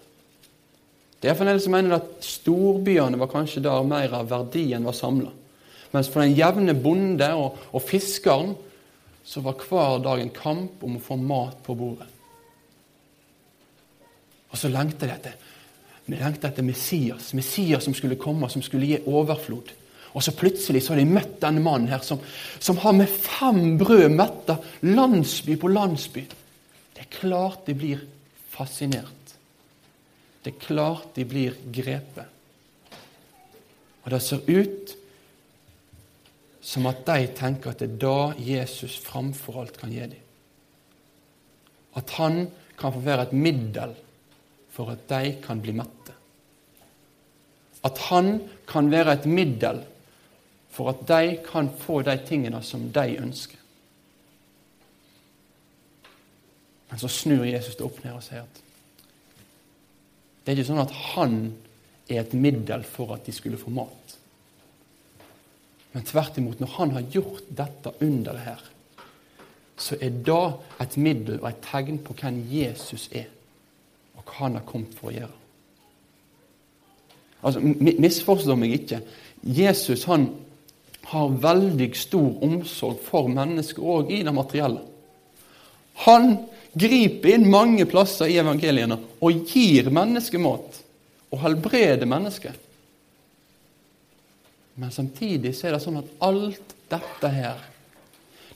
Det 1.18 1.30
er 1.30 1.34
for 1.34 1.44
en 1.44 1.50
del 1.50 1.62
som 1.62 1.74
mener 1.74 1.96
at 1.96 2.10
storbyene 2.22 3.18
var 3.18 3.30
kanskje 3.32 3.62
der 3.64 3.86
mer 3.86 4.12
av 4.14 4.28
verdien 4.30 4.86
var 4.86 4.94
samla. 4.94 5.32
Mens 5.92 6.10
for 6.12 6.22
den 6.22 6.36
jevne 6.36 6.74
bonde 6.78 7.28
og, 7.34 7.58
og 7.72 7.82
fiskeren 7.82 8.54
så 9.28 9.42
var 9.44 9.58
hver 9.60 9.98
dag 10.04 10.22
en 10.22 10.32
kamp 10.32 10.84
om 10.84 10.96
å 10.96 11.02
få 11.04 11.16
mat 11.20 11.58
på 11.64 11.74
bordet. 11.76 12.06
Og 14.48 14.56
så 14.56 14.70
lengter 14.72 15.08
de 15.08 15.16
etter, 15.16 15.34
de 16.06 16.16
lengter 16.16 16.48
etter 16.48 16.64
Messias, 16.64 17.34
Messias 17.36 17.84
som 17.84 17.96
skulle 17.96 18.16
komme, 18.20 18.48
som 18.48 18.64
skulle 18.64 18.88
gi 18.88 19.02
overflod. 19.04 19.74
Og 20.16 20.24
så 20.24 20.32
plutselig 20.32 20.84
så 20.84 20.94
har 20.94 21.02
de 21.02 21.10
møtt 21.10 21.36
denne 21.42 21.60
mannen 21.60 21.90
her 21.92 22.00
som, 22.04 22.20
som 22.58 22.78
har 22.80 22.96
med 22.96 23.10
fem 23.12 23.76
brød 23.80 24.08
metta 24.14 24.56
landsby 24.86 25.58
på 25.60 25.68
landsby. 25.72 26.24
Det 26.96 27.04
er 27.04 27.12
klart 27.20 27.68
de 27.68 27.76
blir 27.76 28.00
fascinert. 28.54 29.17
Det 30.48 30.54
er 30.54 30.64
klart 30.64 31.10
de 31.12 31.26
blir 31.28 31.56
grepet. 31.68 32.24
Og 34.00 34.12
det 34.14 34.20
ser 34.24 34.46
ut 34.48 34.92
som 36.64 36.86
at 36.88 37.02
de 37.04 37.26
tenker 37.36 37.74
at 37.74 37.82
det 37.82 37.88
er 37.90 37.98
da 38.00 38.30
Jesus 38.40 38.94
framfor 39.04 39.58
alt 39.60 39.76
kan 39.76 39.90
gi 39.92 40.06
dem. 40.08 40.22
At 42.00 42.14
han 42.16 42.46
kan 42.80 42.94
få 42.94 43.02
være 43.04 43.26
et 43.26 43.34
middel 43.36 43.92
for 44.72 44.94
at 44.94 45.02
de 45.10 45.34
kan 45.44 45.60
bli 45.60 45.74
mette. 45.76 46.14
At 47.84 48.00
han 48.06 48.38
kan 48.70 48.88
være 48.88 49.18
et 49.18 49.26
middel 49.28 49.82
for 50.72 50.94
at 50.94 51.02
de 51.10 51.42
kan 51.44 51.68
få 51.82 51.98
de 52.08 52.14
tingene 52.24 52.62
som 52.64 52.86
de 52.88 53.04
ønsker. 53.20 53.60
Men 56.88 57.04
så 57.04 57.12
snur 57.12 57.44
Jesus 57.44 57.76
det 57.76 57.84
opp 57.84 58.00
ned 58.00 58.16
og 58.16 58.24
sier 58.24 58.48
at 58.48 58.64
det 60.48 60.54
er 60.54 60.62
ikke 60.62 60.70
sånn 60.70 60.80
at 60.80 60.92
han 61.12 61.32
er 62.08 62.22
et 62.22 62.30
middel 62.32 62.80
for 62.88 63.10
at 63.12 63.26
de 63.28 63.34
skulle 63.36 63.58
få 63.60 63.68
mat. 63.76 64.14
Men 65.92 66.06
tvert 66.08 66.38
imot, 66.40 66.62
når 66.62 66.70
han 66.78 66.94
har 66.94 67.10
gjort 67.12 67.50
dette 67.58 67.92
underet 68.00 68.46
her, 68.46 68.62
så 69.76 69.98
er 70.00 70.16
det 70.24 70.38
et 70.80 70.96
middel 70.96 71.36
og 71.42 71.50
et 71.50 71.60
tegn 71.68 72.00
på 72.00 72.16
hvem 72.16 72.38
Jesus 72.48 73.10
er 73.12 73.28
og 74.16 74.24
hva 74.24 74.46
han 74.46 74.56
har 74.56 74.64
kommet 74.72 74.96
for 74.96 75.10
å 75.10 75.14
gjøre. 75.18 75.36
Altså, 77.44 77.60
Misforstå 78.00 78.56
meg 78.56 78.72
ikke. 78.80 79.02
Jesus 79.44 80.08
han, 80.08 80.30
har 81.12 81.36
veldig 81.44 81.92
stor 81.96 82.40
omsorg 82.48 83.04
for 83.04 83.28
mennesker, 83.32 83.84
òg 83.84 84.16
i 84.16 84.24
det 84.24 84.32
materielle. 84.32 84.80
Han 86.08 86.38
griper 86.78 87.34
inn 87.34 87.48
mange 87.50 87.86
plasser 87.90 88.30
i 88.30 88.38
evangeliene 88.40 88.98
og 89.24 89.44
gir 89.48 89.90
mennesket 89.94 90.42
mat 90.42 90.80
og 91.28 91.42
helbreder 91.42 92.08
mennesket. 92.08 92.54
Men 94.78 94.94
samtidig 94.94 95.56
så 95.56 95.68
er 95.68 95.74
det 95.74 95.82
sånn 95.82 95.98
at 96.00 96.12
alt 96.24 96.76
dette 96.88 97.32
her, 97.34 97.58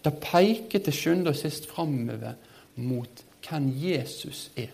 det 0.03 0.13
peker 0.23 0.83
til 0.83 0.95
sjuende 0.95 1.33
og 1.33 1.39
sist 1.39 1.67
framover 1.71 2.37
mot 2.79 3.25
hvem 3.43 3.69
Jesus 3.83 4.47
er. 4.57 4.71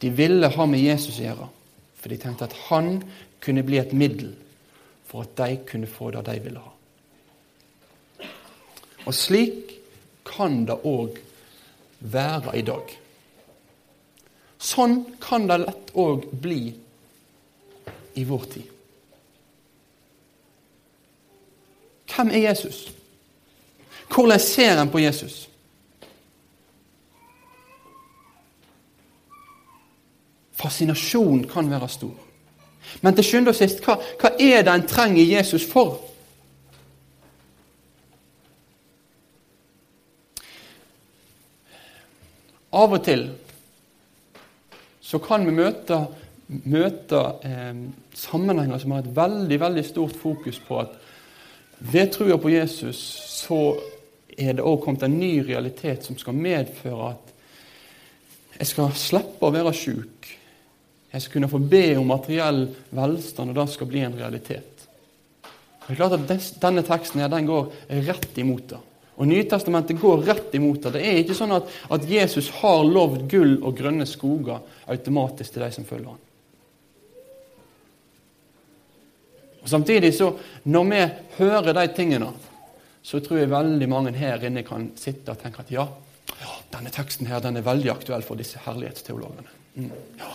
De 0.00 0.08
ville 0.16 0.48
ha 0.48 0.66
med 0.66 0.80
Jesus 0.80 1.20
å 1.20 1.26
gjøre, 1.26 1.48
for 2.00 2.08
de 2.08 2.20
tenkte 2.20 2.48
at 2.48 2.56
han 2.70 3.02
kunne 3.44 3.64
bli 3.66 3.76
et 3.80 3.92
middel 3.92 4.32
for 5.10 5.26
at 5.26 5.36
de 5.36 5.60
kunne 5.68 5.90
få 5.90 6.12
det 6.14 6.24
de 6.30 6.38
ville 6.40 6.62
ha. 6.62 6.79
Og 9.06 9.14
slik 9.14 9.76
kan 10.26 10.64
det 10.68 10.76
òg 10.84 11.18
være 12.00 12.56
i 12.58 12.64
dag. 12.66 12.92
Sånn 14.60 15.02
kan 15.22 15.46
det 15.48 15.62
lett 15.62 15.92
òg 15.96 16.26
bli 16.42 16.62
i 18.20 18.24
vår 18.28 18.44
tid. 18.52 18.66
Hvem 22.10 22.32
er 22.34 22.50
Jesus? 22.50 22.90
Hvordan 24.10 24.42
ser 24.42 24.80
en 24.80 24.90
på 24.90 25.00
Jesus? 25.00 25.46
Fascinasjonen 30.60 31.46
kan 31.48 31.70
være 31.70 31.88
stor. 31.88 32.16
Men 33.00 33.14
til 33.14 33.24
sjuende 33.24 33.54
og 33.54 33.56
sist, 33.56 33.80
hva, 33.84 33.96
hva 34.20 34.34
er 34.36 34.64
det 34.66 34.74
en 34.74 34.88
trenger 34.88 35.24
Jesus 35.24 35.64
for? 35.64 36.09
Av 42.70 42.92
og 42.94 43.02
til 43.04 43.28
så 45.02 45.18
kan 45.22 45.42
vi 45.46 45.54
møte, 45.54 45.96
møte 46.70 47.22
eh, 47.46 47.78
sammenhenger 48.14 48.78
som 48.78 48.94
har 48.94 49.02
et 49.02 49.16
veldig 49.16 49.58
veldig 49.62 49.84
stort 49.88 50.18
fokus 50.18 50.60
på 50.62 50.82
at 50.84 50.94
ved 51.80 52.12
trua 52.14 52.36
på 52.38 52.52
Jesus 52.52 53.00
så 53.40 53.58
er 54.38 54.54
det 54.54 54.64
òg 54.66 54.82
kommet 54.84 55.02
en 55.06 55.18
ny 55.18 55.40
realitet 55.48 56.04
som 56.06 56.18
skal 56.20 56.36
medføre 56.36 57.14
at 57.14 57.32
jeg 58.60 58.68
skal 58.68 58.92
slippe 58.92 59.48
å 59.48 59.54
være 59.54 59.72
sjuk. 59.72 60.28
Jeg 61.10 61.22
skal 61.24 61.38
kunne 61.38 61.48
få 61.50 61.62
be 61.64 61.84
om 61.96 62.10
materiell 62.12 62.66
velstand, 62.92 63.50
og 63.50 63.56
det 63.56 63.72
skal 63.72 63.88
bli 63.88 64.02
en 64.04 64.18
realitet. 64.18 64.84
Det 65.86 65.94
er 65.94 65.98
klart 65.98 66.18
at 66.18 66.60
Denne 66.60 66.84
teksten 66.86 67.22
her, 67.24 67.32
den 67.32 67.48
går 67.48 67.72
rett 68.06 68.36
imot 68.38 68.68
det. 68.70 68.82
Og 69.20 69.28
Nytestamentet 69.28 70.00
går 70.00 70.22
rett 70.24 70.54
imot 70.56 70.80
det. 70.86 70.94
Det 70.96 71.04
er 71.04 71.18
ikke 71.20 71.36
sånn 71.36 71.52
at, 71.52 71.68
at 71.92 72.04
Jesus 72.08 72.48
har 72.62 72.86
lovd 72.88 73.26
gull 73.28 73.58
og 73.58 73.76
grønne 73.76 74.06
skoger 74.08 74.62
automatisk 74.88 75.52
til 75.52 75.64
de 75.66 75.68
som 75.74 75.84
følger 75.84 76.14
ham. 76.14 76.22
Og 79.60 79.68
Samtidig, 79.68 80.14
så, 80.16 80.30
når 80.72 80.86
vi 80.88 81.02
hører 81.36 81.76
de 81.76 81.84
tingene, 81.92 82.30
så 83.04 83.20
tror 83.20 83.42
jeg 83.42 83.52
veldig 83.52 83.88
mange 83.92 84.14
her 84.16 84.40
inne 84.48 84.64
kan 84.64 84.88
sitte 84.96 85.34
og 85.34 85.42
tenke 85.42 85.66
at 85.66 85.74
ja, 85.74 85.84
ja 86.40 86.56
denne 86.72 86.92
teksten 86.94 87.28
her, 87.28 87.42
den 87.44 87.60
er 87.60 87.66
veldig 87.66 87.92
aktuell 87.92 88.24
for 88.24 88.40
disse 88.40 88.60
herlighetsteologene. 88.64 89.52
Mm, 89.76 89.92
ja, 90.16 90.30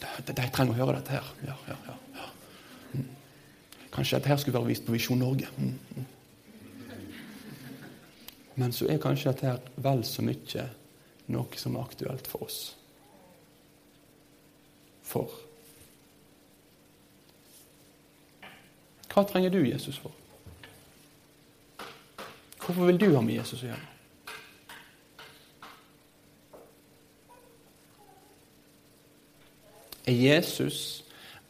de, 0.00 0.32
de, 0.32 0.48
trenger 0.48 0.72
å 0.72 0.80
høre 0.80 0.96
dette 1.02 1.18
her. 1.18 1.30
Ja, 1.50 1.58
ja, 1.68 1.76
ja. 1.90 2.30
Mm. 2.96 3.06
Kanskje 3.92 4.16
dette 4.16 4.32
her 4.32 4.40
skulle 4.40 4.56
være 4.56 4.72
vist 4.72 4.88
på 4.88 4.96
Visjon 4.96 5.20
Norge. 5.20 5.52
Mm, 5.60 5.76
mm. 6.00 6.10
Men 8.54 8.72
så 8.72 8.88
er 8.90 9.00
kanskje 9.00 9.32
dette 9.32 9.48
her 9.48 9.60
vel 9.80 10.04
så 10.04 10.24
mye 10.24 10.66
noe 11.32 11.60
som 11.60 11.76
er 11.76 11.86
aktuelt 11.86 12.28
for 12.28 12.44
oss. 12.48 12.60
For 15.06 15.30
Hva 19.12 19.26
trenger 19.28 19.52
du 19.52 19.58
Jesus 19.60 19.98
for? 20.00 20.12
Hvorfor 22.62 22.86
vil 22.88 23.00
du 23.00 23.10
ha 23.12 23.20
med 23.20 23.34
Jesus 23.34 23.60
å 23.60 23.68
gjøre? 23.68 23.88
Er 30.08 30.16
Jesus 30.16 30.78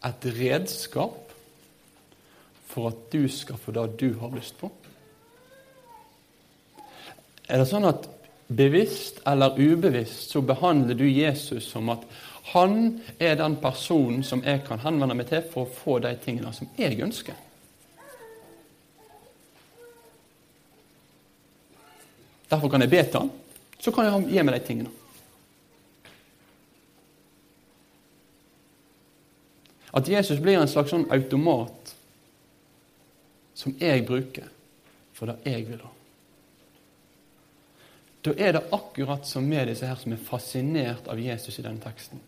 et 0.03 0.27
redskap 0.41 1.31
for 2.67 2.91
at 2.91 3.07
du 3.12 3.29
skal 3.31 3.61
få 3.62 3.77
det 3.77 3.87
du 4.03 4.09
har 4.19 4.35
lyst 4.35 4.59
på? 4.59 4.73
Er 7.53 7.61
det 7.61 7.69
sånn 7.69 7.85
at 7.85 8.07
bevisst 8.49 9.21
eller 9.29 9.59
ubevisst 9.61 10.33
så 10.33 10.41
behandler 10.45 10.97
du 10.97 11.05
Jesus 11.05 11.67
som 11.69 11.91
at 11.93 12.07
han 12.53 12.97
er 13.21 13.37
den 13.38 13.59
personen 13.61 14.25
som 14.25 14.41
jeg 14.45 14.65
kan 14.65 14.81
henvende 14.81 15.17
meg 15.19 15.29
til 15.29 15.45
for 15.53 15.67
å 15.67 15.75
få 15.77 15.99
de 16.05 16.15
tingene 16.25 16.53
som 16.57 16.71
jeg 16.81 16.97
ønsker? 17.05 17.37
Derfor 22.49 22.73
kan 22.73 22.85
jeg 22.85 22.93
be 22.93 23.05
til 23.05 23.21
han, 23.21 23.31
så 23.81 23.93
kan 23.93 24.09
jeg 24.09 24.33
gi 24.33 24.43
meg 24.45 24.57
de 24.57 24.65
tingene. 24.67 24.99
At 29.93 30.09
Jesus 30.09 30.41
blir 30.41 30.57
en 30.57 30.69
slags 30.73 30.93
sånn 30.93 31.09
automat 31.12 31.97
som 33.57 33.77
jeg 33.81 34.07
bruker 34.09 34.49
for 35.12 35.29
det 35.29 35.53
jeg 35.53 35.69
vil 35.69 35.85
ha. 35.85 35.99
Da 38.23 38.35
er 38.39 38.55
det 38.55 38.69
akkurat 38.71 39.27
som 39.27 39.49
med 39.49 39.67
disse 39.69 39.87
her 39.87 39.99
som 39.99 40.15
er 40.15 40.23
fascinert 40.23 41.09
av 41.11 41.21
Jesus 41.21 41.59
i 41.59 41.65
denne 41.65 41.83
teksten. 41.83 42.21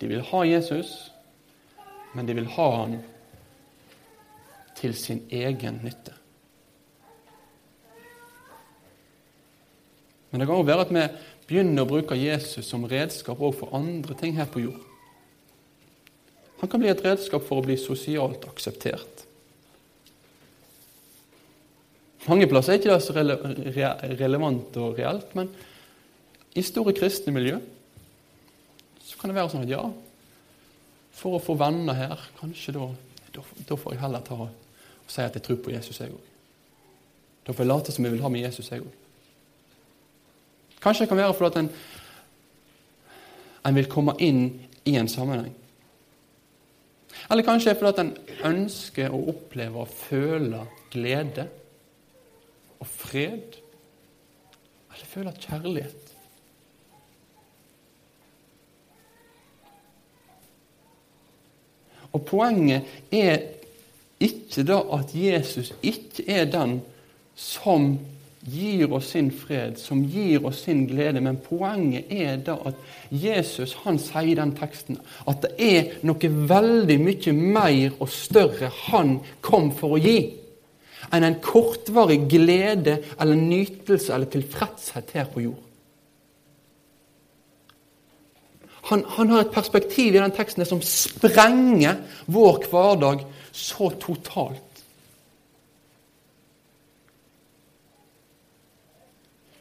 De 0.00 0.08
vil 0.08 0.24
ha 0.24 0.42
Jesus, 0.44 1.10
men 2.12 2.28
de 2.28 2.36
vil 2.36 2.48
ha 2.56 2.68
han 2.76 2.98
til 4.76 4.94
sin 4.96 5.22
egen 5.30 5.80
nytte. 5.84 6.14
Men 10.30 10.40
det 10.40 10.46
kan 10.46 10.60
òg 10.60 10.68
være 10.68 10.86
at 10.86 10.92
vi 10.94 11.06
begynner 11.48 11.84
å 11.84 11.90
bruke 11.90 12.16
Jesus 12.18 12.68
som 12.68 12.86
redskap 12.88 13.40
også 13.40 13.64
for 13.64 13.76
andre 13.76 14.14
ting 14.16 14.36
her 14.36 14.48
på 14.48 14.62
jord. 14.62 14.84
Han 16.60 16.68
kan 16.70 16.82
bli 16.82 16.90
et 16.92 17.02
redskap 17.04 17.44
for 17.46 17.60
å 17.60 17.64
bli 17.64 17.76
sosialt 17.80 18.44
akseptert. 18.46 19.19
Mange 22.28 22.48
plasser 22.50 22.74
er 22.74 22.80
ikke 22.80 22.92
det 22.92 23.02
så 23.04 23.14
rele 23.16 23.36
relevant 24.20 24.76
og 24.76 24.98
reelt, 24.98 25.34
men 25.38 25.48
i 26.54 26.62
store 26.66 26.92
kristne 26.96 27.32
miljø 27.32 27.58
så 29.00 29.18
kan 29.18 29.30
det 29.30 29.38
være 29.38 29.52
sånn 29.52 29.64
at 29.64 29.72
ja, 29.72 29.84
for 31.16 31.36
å 31.36 31.42
få 31.42 31.56
venner 31.58 31.96
her, 31.96 32.24
kanskje 32.40 32.74
da, 32.76 32.88
da, 33.34 33.76
får 33.76 33.94
jeg 33.94 34.02
heller 34.02 34.24
ta 34.24 34.36
og, 34.46 34.50
si 35.10 35.22
at 35.24 35.34
jeg 35.34 35.44
tror 35.46 35.58
på 35.64 35.72
Jesus, 35.74 35.98
jeg 36.00 36.12
òg. 36.14 36.26
Da 37.46 37.54
får 37.54 37.64
jeg 37.64 37.70
late 37.70 37.94
som 37.94 38.04
jeg 38.06 38.14
vil 38.14 38.22
ha 38.22 38.30
med 38.32 38.44
Jesus, 38.44 38.68
jeg 38.70 38.84
òg. 38.84 38.98
Kanskje 40.80 41.04
det 41.04 41.10
kan 41.10 41.20
være 41.20 41.36
fordi 41.36 41.64
en, 41.64 41.70
en 43.68 43.76
vil 43.76 43.90
komme 43.90 44.14
inn 44.22 44.44
i 44.88 44.94
en 44.96 45.10
sammenheng. 45.10 45.56
Eller 47.30 47.44
kanskje 47.44 47.70
det 47.70 47.76
er 47.76 47.80
fordi 47.80 48.04
en 48.04 48.14
ønsker 48.52 49.12
å 49.12 49.24
oppleve 49.34 49.82
og 49.82 49.90
føle 49.92 50.62
glede 50.92 51.48
og 52.80 52.86
fred, 52.86 53.58
eller 54.90 55.06
føler 55.06 55.32
kjærlighet. 55.40 56.06
Og 62.12 62.22
Poenget 62.26 62.82
er 63.12 63.38
ikke 64.20 64.64
da 64.66 64.80
at 64.92 65.12
Jesus 65.14 65.72
ikke 65.82 66.24
er 66.28 66.44
den 66.50 66.80
som 67.36 67.98
gir 68.50 68.92
oss 68.92 69.12
sin 69.12 69.30
fred, 69.30 69.76
som 69.76 70.02
gir 70.08 70.44
oss 70.48 70.64
sin 70.64 70.86
glede. 70.88 71.20
Men 71.20 71.36
poenget 71.36 72.10
er 72.10 72.36
da 72.36 72.56
at 72.66 72.74
Jesus 73.10 73.76
han 73.84 73.98
sier 74.00 74.32
i 74.32 74.36
den 74.38 74.54
teksten 74.56 74.98
at 75.28 75.44
det 75.44 75.52
er 75.60 75.96
noe 76.08 76.32
veldig 76.50 76.98
mye 77.00 77.34
mer 77.36 77.98
og 78.00 78.08
større 78.12 78.72
han 78.88 79.18
kom 79.44 79.70
for 79.76 79.96
å 79.96 80.02
gi 80.02 80.18
enn 81.10 81.26
en 81.26 81.40
kortvarig 81.42 82.22
glede 82.30 83.00
eller 83.18 83.38
nytelse 83.38 84.14
eller 84.14 84.30
tilfredshet 84.30 85.10
her 85.16 85.28
på 85.32 85.44
jord. 85.48 85.66
Han, 88.90 89.04
han, 89.06 89.30
har 89.30 89.44
et 89.44 89.54
perspektiv 89.54 90.14
i 90.14 90.22
den 90.22 90.32
teksten 90.34 90.66
som 90.66 90.80
sprenger 90.82 92.00
vår 92.32 92.64
hverdag 92.72 93.22
så 93.52 93.90
totalt. 94.00 94.66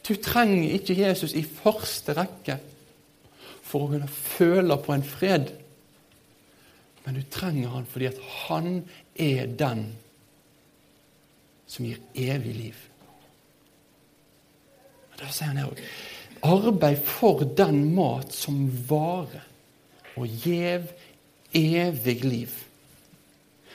Du 0.07 0.15
trenger 0.17 0.73
ikke 0.73 0.97
Jesus 0.97 1.35
i 1.38 1.43
første 1.45 2.15
rekke 2.17 2.55
for 3.62 3.85
å 3.85 3.91
kunne 3.91 4.09
føle 4.09 4.77
på 4.81 4.95
en 4.95 5.05
fred 5.05 5.51
Men 7.05 7.19
du 7.19 7.21
trenger 7.31 7.71
han 7.73 7.85
fordi 7.89 8.07
at 8.09 8.17
han 8.47 8.71
er 9.17 9.47
den 9.57 9.83
som 11.69 11.86
gir 11.86 11.99
evig 12.15 12.55
liv. 12.55 12.86
Og 15.13 15.19
Da 15.21 15.29
sier 15.32 15.51
han 15.51 15.62
her 15.62 15.69
òg 15.69 15.84
Arbeid 16.39 17.01
for 17.03 17.43
den 17.43 17.82
mat 17.95 18.32
som 18.32 18.62
varer, 18.88 19.43
og 20.15 20.27
gjev 20.43 20.86
evig 21.55 22.23
liv. 22.23 22.53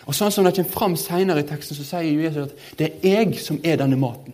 Og 0.04 0.16
sånn 0.16 0.33
som 0.33 0.44
det 0.44 0.54
kommer 0.57 0.72
fram 0.72 0.96
senere 0.96 1.44
i 1.44 1.48
teksten, 1.48 1.76
så 1.76 1.85
sier 1.85 2.22
Jesus 2.24 2.48
at 2.48 2.78
det 2.80 2.88
er 3.04 3.20
jeg 3.24 3.38
som 3.40 3.61
er 3.64 3.76
denne 3.80 3.98
maten. 4.00 4.33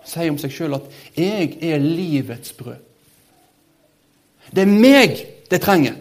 Han 0.00 0.08
sier 0.08 0.32
om 0.32 0.40
seg 0.40 0.52
sjøl 0.52 0.78
at 0.78 0.88
'jeg 1.16 1.58
er 1.60 1.78
livets 1.78 2.52
brød'. 2.52 2.84
Det 4.54 4.62
er 4.62 4.66
meg 4.66 5.26
det 5.50 5.60
trenger. 5.60 5.94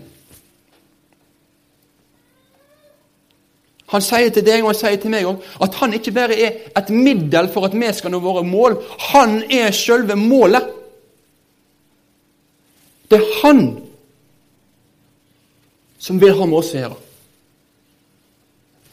Han 3.88 4.04
sier 4.04 4.32
til 4.36 4.44
deg 4.44 4.64
og 4.64 4.74
han 4.74 4.80
sier 4.82 4.98
til 5.00 5.12
meg 5.14 5.28
også, 5.30 5.52
at 5.64 5.76
han 5.80 5.94
ikke 5.96 6.12
bare 6.16 6.36
er 6.36 6.56
et 6.76 6.90
middel 6.92 7.48
for 7.54 7.68
at 7.68 7.76
vi 7.76 7.92
skal 7.96 8.12
nå 8.12 8.20
våre 8.24 8.44
mål. 8.44 8.76
Han 9.14 9.40
er 9.48 9.72
selve 9.76 10.18
målet. 10.20 10.74
Det 13.08 13.22
er 13.22 13.30
han 13.42 13.62
som 16.04 16.20
vil 16.20 16.36
ha 16.36 16.46
med 16.46 16.60
oss 16.60 16.74
å 16.76 16.82
gjøre. 16.82 17.00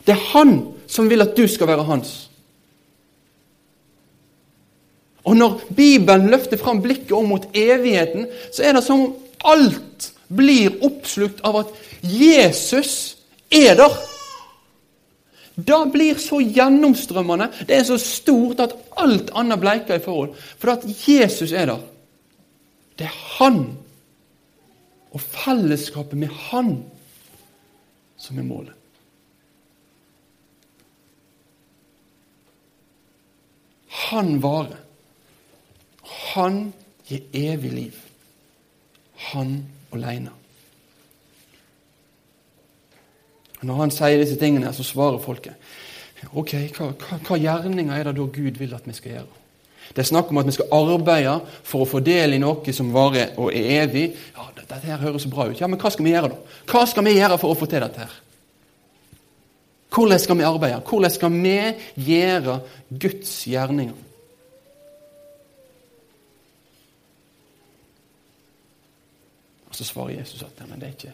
Det 0.04 0.14
er 0.14 0.30
han 0.34 0.54
som 0.86 1.10
vil 1.10 1.24
at 1.24 1.34
du 1.34 1.44
skal 1.50 1.72
være 1.72 1.88
hans. 1.88 2.14
Og 5.24 5.36
når 5.36 5.60
Bibelen 5.74 6.30
løfter 6.30 6.60
fram 6.60 6.82
blikket 6.84 7.16
om 7.16 7.30
mot 7.32 7.46
evigheten, 7.56 8.28
så 8.52 8.62
er 8.62 8.76
det 8.76 8.84
som 8.84 9.00
om 9.00 9.14
alt 9.44 10.10
blir 10.28 10.76
oppslukt 10.84 11.40
av 11.44 11.64
at 11.64 11.72
Jesus 12.02 13.16
er 13.50 13.74
der. 13.80 13.94
Det 15.54 15.80
blir 15.92 16.18
så 16.18 16.40
gjennomstrømmende, 16.42 17.46
det 17.68 17.76
er 17.76 17.84
så 17.86 17.98
stort 18.00 18.62
at 18.64 18.74
alt 18.98 19.30
annet 19.38 19.60
bleiker 19.62 20.00
i 20.00 20.02
forhold. 20.02 20.34
For 20.58 20.74
at 20.74 20.86
Jesus 21.06 21.52
er 21.52 21.70
der. 21.70 21.82
Det 22.98 23.06
er 23.06 23.20
Han 23.38 23.60
og 25.14 25.20
fellesskapet 25.20 26.18
med 26.18 26.28
Han 26.50 26.76
som 28.18 28.38
er 28.38 28.46
målet. 28.46 28.74
Han 34.10 34.40
varer. 34.42 34.80
Han 36.34 36.72
gir 37.06 37.22
evig 37.32 37.72
liv. 37.72 37.98
Han 39.30 39.60
aleine. 39.94 40.32
Når 43.64 43.80
han 43.80 43.94
sier 43.94 44.20
disse 44.20 44.36
tingene, 44.40 44.72
så 44.76 44.86
svarer 44.86 45.22
folket 45.22 45.72
ok, 46.32 46.52
hva, 46.72 46.86
hva, 46.96 47.16
hva 47.20 47.36
gjerninger 47.36 47.92
er 47.92 48.06
det 48.08 48.14
da 48.16 48.24
Gud 48.32 48.56
vil 48.56 48.70
at 48.72 48.86
vi 48.88 48.94
skal 48.96 49.10
gjøre? 49.18 49.40
Det 49.92 50.00
er 50.00 50.08
snakk 50.08 50.30
om 50.32 50.38
at 50.40 50.46
vi 50.48 50.54
skal 50.56 50.70
arbeide 50.72 51.34
for 51.66 51.84
å 51.84 51.88
få 51.88 52.00
del 52.00 52.36
i 52.36 52.40
noe 52.40 52.72
som 52.72 52.92
varer 52.94 53.34
og 53.36 53.52
er 53.52 53.82
evig. 53.84 54.06
Ja, 54.32 54.46
Dette 54.56 54.80
her 54.88 55.02
høres 55.02 55.26
så 55.26 55.30
bra 55.30 55.44
ut. 55.50 55.60
Ja, 55.60 55.68
Men 55.68 55.78
hva 55.78 55.90
skal 55.92 56.06
vi 56.06 56.14
gjøre, 56.14 56.32
da? 56.32 56.60
Hva 56.70 56.86
skal 56.88 57.04
vi 57.04 57.18
gjøre 57.18 57.36
for 57.38 57.52
å 57.52 57.58
få 57.58 57.68
til 57.68 57.84
dette? 57.84 58.06
her? 58.06 58.20
Hvordan 59.94 60.18
skal 60.18 60.38
vi 60.40 60.46
arbeide? 60.48 60.80
Hvordan 60.88 61.10
skal 61.10 61.36
vi 61.36 61.58
gjøre 62.08 62.56
Guds 62.88 63.34
gjerninger? 63.46 64.00
Og 69.68 69.74
Så 69.74 69.84
svarer 69.84 70.16
Jesus 70.18 70.42
at 70.42 70.64
men 70.68 70.80
det 70.80 70.88
er, 70.88 70.96
ikke, 70.96 71.12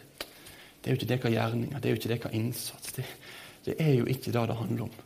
det 0.81 0.89
er 0.89 0.95
jo 0.95 0.99
ikke 1.01 1.11
deres 1.11 1.35
gjerninger, 1.35 1.79
det 1.79 1.89
er 1.89 1.95
jo 1.95 2.01
ikke 2.01 2.13
deres 2.15 2.35
innsats. 2.35 2.93
Det, 2.97 3.05
det 3.67 3.77
er 3.79 3.95
jo 3.99 4.07
ikke 4.09 4.33
det 4.33 4.49
det 4.49 4.57
handler 4.57 4.83
om. 4.89 4.99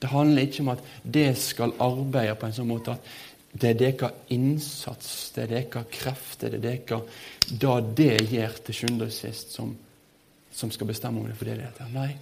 Det 0.00 0.08
handler 0.08 0.42
ikke 0.42 0.62
om 0.62 0.68
at 0.68 0.84
det 1.04 1.28
skal 1.38 1.74
arbeide 1.80 2.36
på 2.38 2.46
en 2.48 2.56
sånn 2.56 2.70
måte 2.70 2.94
at 2.94 3.10
det 3.50 3.72
er 3.72 3.78
deres 3.80 4.30
innsats, 4.30 5.30
det 5.34 5.42
er 5.42 5.52
deres 5.56 5.88
krefter, 5.92 6.54
det 6.54 6.60
er 6.60 6.84
deres 6.86 7.18
det 7.50 7.96
det 7.98 8.30
gjør 8.30 8.60
til 8.64 8.76
sjuende 8.76 9.08
og 9.10 9.12
sist, 9.12 9.50
som, 9.52 9.72
som, 10.54 10.70
skal 10.70 10.86
bestemme 10.86 11.20
om 11.20 11.26
det 11.26 11.36
for 11.36 11.50
det 11.50 11.58
det 11.58 11.66
heter. 11.66 11.90
Nei. 11.90 12.12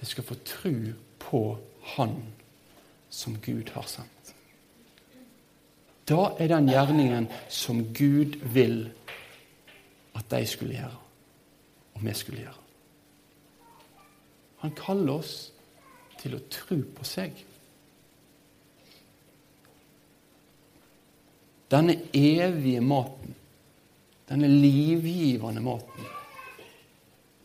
Det 0.00 0.08
skal 0.08 0.24
få 0.24 0.38
tro 0.48 0.74
på 1.20 1.42
Han 1.94 2.16
som 3.10 3.36
Gud 3.44 3.70
har 3.74 3.84
sendt. 3.86 4.32
Da 6.08 6.32
er 6.40 6.48
den 6.48 6.68
gjerningen 6.68 7.28
som 7.48 7.84
Gud 7.96 8.40
vil 8.52 8.88
at 10.14 10.30
de 10.30 10.46
skulle 10.46 10.76
gjøre, 10.78 11.00
og 11.94 12.04
vi 12.04 12.14
skulle 12.14 12.44
gjøre. 12.44 12.62
Han 14.64 14.76
kaller 14.78 15.18
oss 15.18 15.34
til 16.22 16.36
å 16.36 16.44
tro 16.52 16.78
på 16.96 17.06
seg. 17.06 17.36
Denne 21.74 21.98
evige 22.14 22.80
maten, 22.84 23.34
denne 24.28 24.48
livgivende 24.48 25.62
maten, 25.64 26.10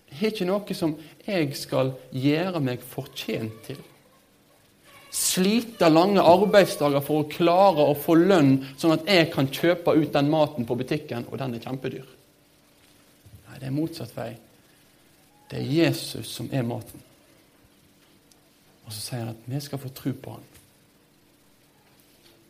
er 0.10 0.32
ikke 0.32 0.48
noe 0.48 0.76
som 0.76 0.96
jeg 1.26 1.52
skal 1.58 1.94
gjøre 2.16 2.62
meg 2.64 2.84
fortjent 2.86 3.64
til 3.68 3.80
slite 5.10 5.90
lange 5.90 6.22
arbeidsdager 6.22 7.02
for 7.06 7.24
å 7.24 7.30
klare 7.30 7.86
å 7.90 7.98
få 7.98 8.16
lønn, 8.20 8.60
sånn 8.78 8.96
at 8.96 9.10
jeg 9.10 9.30
kan 9.34 9.50
kjøpe 9.50 9.96
ut 9.98 10.14
den 10.14 10.30
maten 10.30 10.68
på 10.70 10.78
butikken, 10.78 11.26
og 11.30 11.40
den 11.42 11.58
er 11.58 11.64
kjempedyr. 11.66 12.06
Nei, 13.60 13.66
det 13.66 13.68
er 13.68 13.76
motsatt 13.76 14.16
vei. 14.16 14.32
Det 15.52 15.60
er 15.60 15.72
Jesus 15.74 16.30
som 16.32 16.48
er 16.56 16.64
maten. 16.64 17.02
Og 18.86 18.94
så 18.94 19.02
sier 19.02 19.26
han 19.26 19.34
at 19.34 19.48
vi 19.50 19.60
skal 19.60 19.82
få 19.84 19.92
tro 19.94 20.14
på 20.16 20.38
han. 20.38 20.46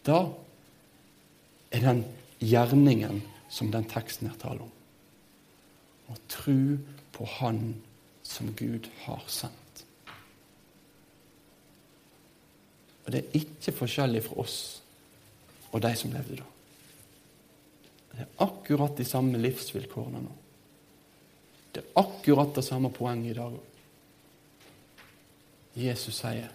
Da 0.05 0.19
er 1.73 1.83
den 1.83 2.03
gjerningen 2.39 3.23
som 3.49 3.71
den 3.73 3.87
teksten 3.89 4.29
her 4.29 4.37
taler 4.37 4.67
om. 4.67 4.75
Å 6.13 6.17
tro 6.29 6.77
på 7.13 7.25
Han 7.39 7.73
som 8.23 8.53
Gud 8.57 8.87
har 9.03 9.25
sendt. 9.29 9.83
Og 13.05 13.11
det 13.13 13.23
er 13.23 13.41
ikke 13.41 13.73
forskjellig 13.73 14.21
fra 14.27 14.37
oss 14.45 14.59
og 15.73 15.81
de 15.81 15.91
som 15.97 16.13
levde 16.13 16.37
da. 16.39 16.47
Det 18.13 18.21
er 18.25 18.45
akkurat 18.45 18.97
de 18.97 19.05
samme 19.05 19.41
livsvilkårene 19.41 20.21
nå. 20.23 20.37
Det 21.75 21.83
er 21.83 22.01
akkurat 22.01 22.55
det 22.55 22.63
samme 22.63 22.91
poenget 22.93 23.31
i 23.31 23.37
dag 23.37 23.53
òg. 23.53 23.65
Jesus 25.75 26.15
sier, 26.15 26.47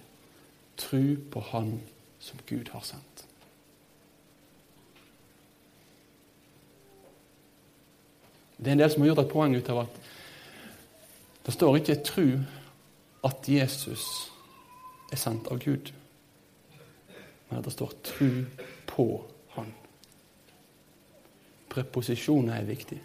'Tru 0.77 1.16
på 1.31 1.40
Han 1.40 1.81
som 2.18 2.38
Gud 2.46 2.68
har 2.72 2.81
sendt'. 2.81 3.24
Det 8.59 8.66
er 8.66 8.72
en 8.72 8.79
del 8.79 8.90
som 8.90 9.03
har 9.03 9.09
gjort 9.09 9.18
et 9.18 9.33
poeng 9.33 9.57
ut 9.57 9.68
av 9.68 9.79
at 9.79 10.00
det 11.46 11.55
står 11.55 11.77
ikke 11.77 11.94
'tru 11.94 12.38
at 13.24 13.48
Jesus 13.48 14.33
er 15.12 15.16
sendt 15.16 15.46
av 15.46 15.59
Gud' 15.59 15.92
men 17.55 17.59
at 17.59 17.64
det 17.64 17.72
står 17.72 17.92
'tru 18.03 18.44
på 18.87 19.24
Han'. 19.48 19.74
Preposisjoner 21.68 22.55
er 22.55 22.64
viktig. 22.64 23.03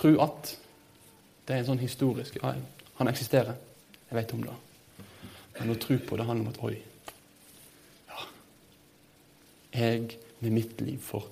Tru 0.00 0.16
at 0.24 0.54
det 1.44 1.56
er 1.56 1.60
en 1.60 1.72
sånn 1.72 1.82
historisk 1.82 2.38
ja, 2.40 2.54
Han 3.00 3.08
eksisterer. 3.10 3.56
Jeg 4.08 4.16
vet 4.16 4.32
om 4.36 4.44
det. 4.44 4.54
Men 5.58 5.72
å 5.72 5.80
tro 5.80 5.96
på 6.00 6.16
det 6.16 6.26
handler 6.28 6.46
om 6.46 6.52
at 6.54 6.62
Oi. 6.64 6.76
Ja. 8.08 8.24
Jeg 9.76 10.16
med 10.40 10.56
mitt 10.56 10.80
liv 10.80 11.00
får 11.04 11.26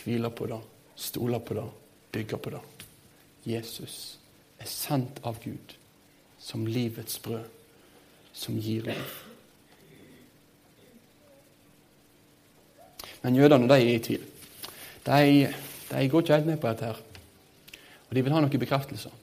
hvile 0.00 0.30
på 0.32 0.48
det, 0.48 0.60
stole 0.96 1.40
på 1.44 1.56
det, 1.58 1.66
bygge 2.14 2.38
på 2.40 2.52
det. 2.54 2.62
Jesus 3.46 3.96
er 4.58 4.70
sendt 4.70 5.20
av 5.26 5.40
Gud 5.44 5.76
som 6.40 6.66
livets 6.66 7.18
brød, 7.22 7.44
som 8.32 8.56
gir 8.60 8.86
liv. 8.86 9.16
Men 13.22 13.36
jødene 13.36 13.68
de 13.68 13.80
er 13.80 13.96
i 13.96 14.02
tvil. 14.02 14.24
De, 15.06 15.52
de 15.90 16.08
går 16.08 16.24
ikke 16.24 16.38
helt 16.38 16.48
med 16.52 16.60
på 16.62 16.72
dette. 16.72 16.92
her. 16.92 17.05
Og 18.08 18.14
De 18.14 18.22
vil 18.22 18.34
ha 18.34 18.40
noen 18.42 18.62
bekreftelser. 18.62 19.14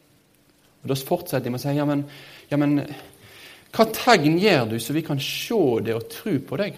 Og 0.84 0.90
Da 0.90 0.96
fortsetter 1.00 1.46
de 1.46 1.54
med 1.54 1.62
å 1.62 1.64
si 1.64 1.76
ja, 1.78 1.86
men, 1.88 2.04
ja, 2.50 2.60
men 2.60 2.82
hva 3.74 3.88
tegn 3.90 4.36
gjør 4.38 4.74
du 4.74 4.80
så 4.80 4.94
vi 4.94 5.06
kan 5.06 5.22
se 5.22 5.62
det 5.86 5.96
og 5.98 6.10
tro 6.12 6.36
på 6.46 6.60
deg? 6.62 6.76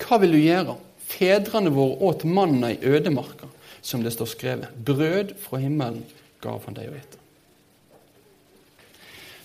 Hva 0.00 0.20
vil 0.22 0.36
du 0.36 0.40
gjøre? 0.40 0.76
Fedrene 1.06 1.72
våre 1.74 1.98
åt 2.08 2.24
manna 2.24 2.72
i 2.72 2.80
ødemarka, 2.82 3.48
som 3.82 4.02
det 4.02 4.14
står 4.14 4.30
skrevet. 4.30 4.72
Brød 4.86 5.36
fra 5.42 5.60
himmelen 5.62 6.04
gav 6.42 6.64
han 6.66 6.76
deg 6.78 6.90
å 6.90 6.96
ete. 6.96 7.22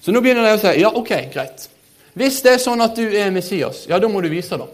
Så 0.01 0.13
nå 0.13 0.21
begynner 0.23 0.47
de 0.47 0.55
å 0.55 0.61
si 0.61 0.73
ja, 0.81 0.89
ok, 0.97 1.11
greit. 1.33 1.67
Hvis 2.17 2.41
det 2.43 2.55
er 2.55 2.63
sånn 2.63 2.81
at 2.83 2.97
du 2.97 3.05
er 3.05 3.31
Messias, 3.33 3.85
ja, 3.89 3.99
da 4.01 4.09
må 4.11 4.21
du 4.23 4.29
vise 4.31 4.57
det. 4.57 4.67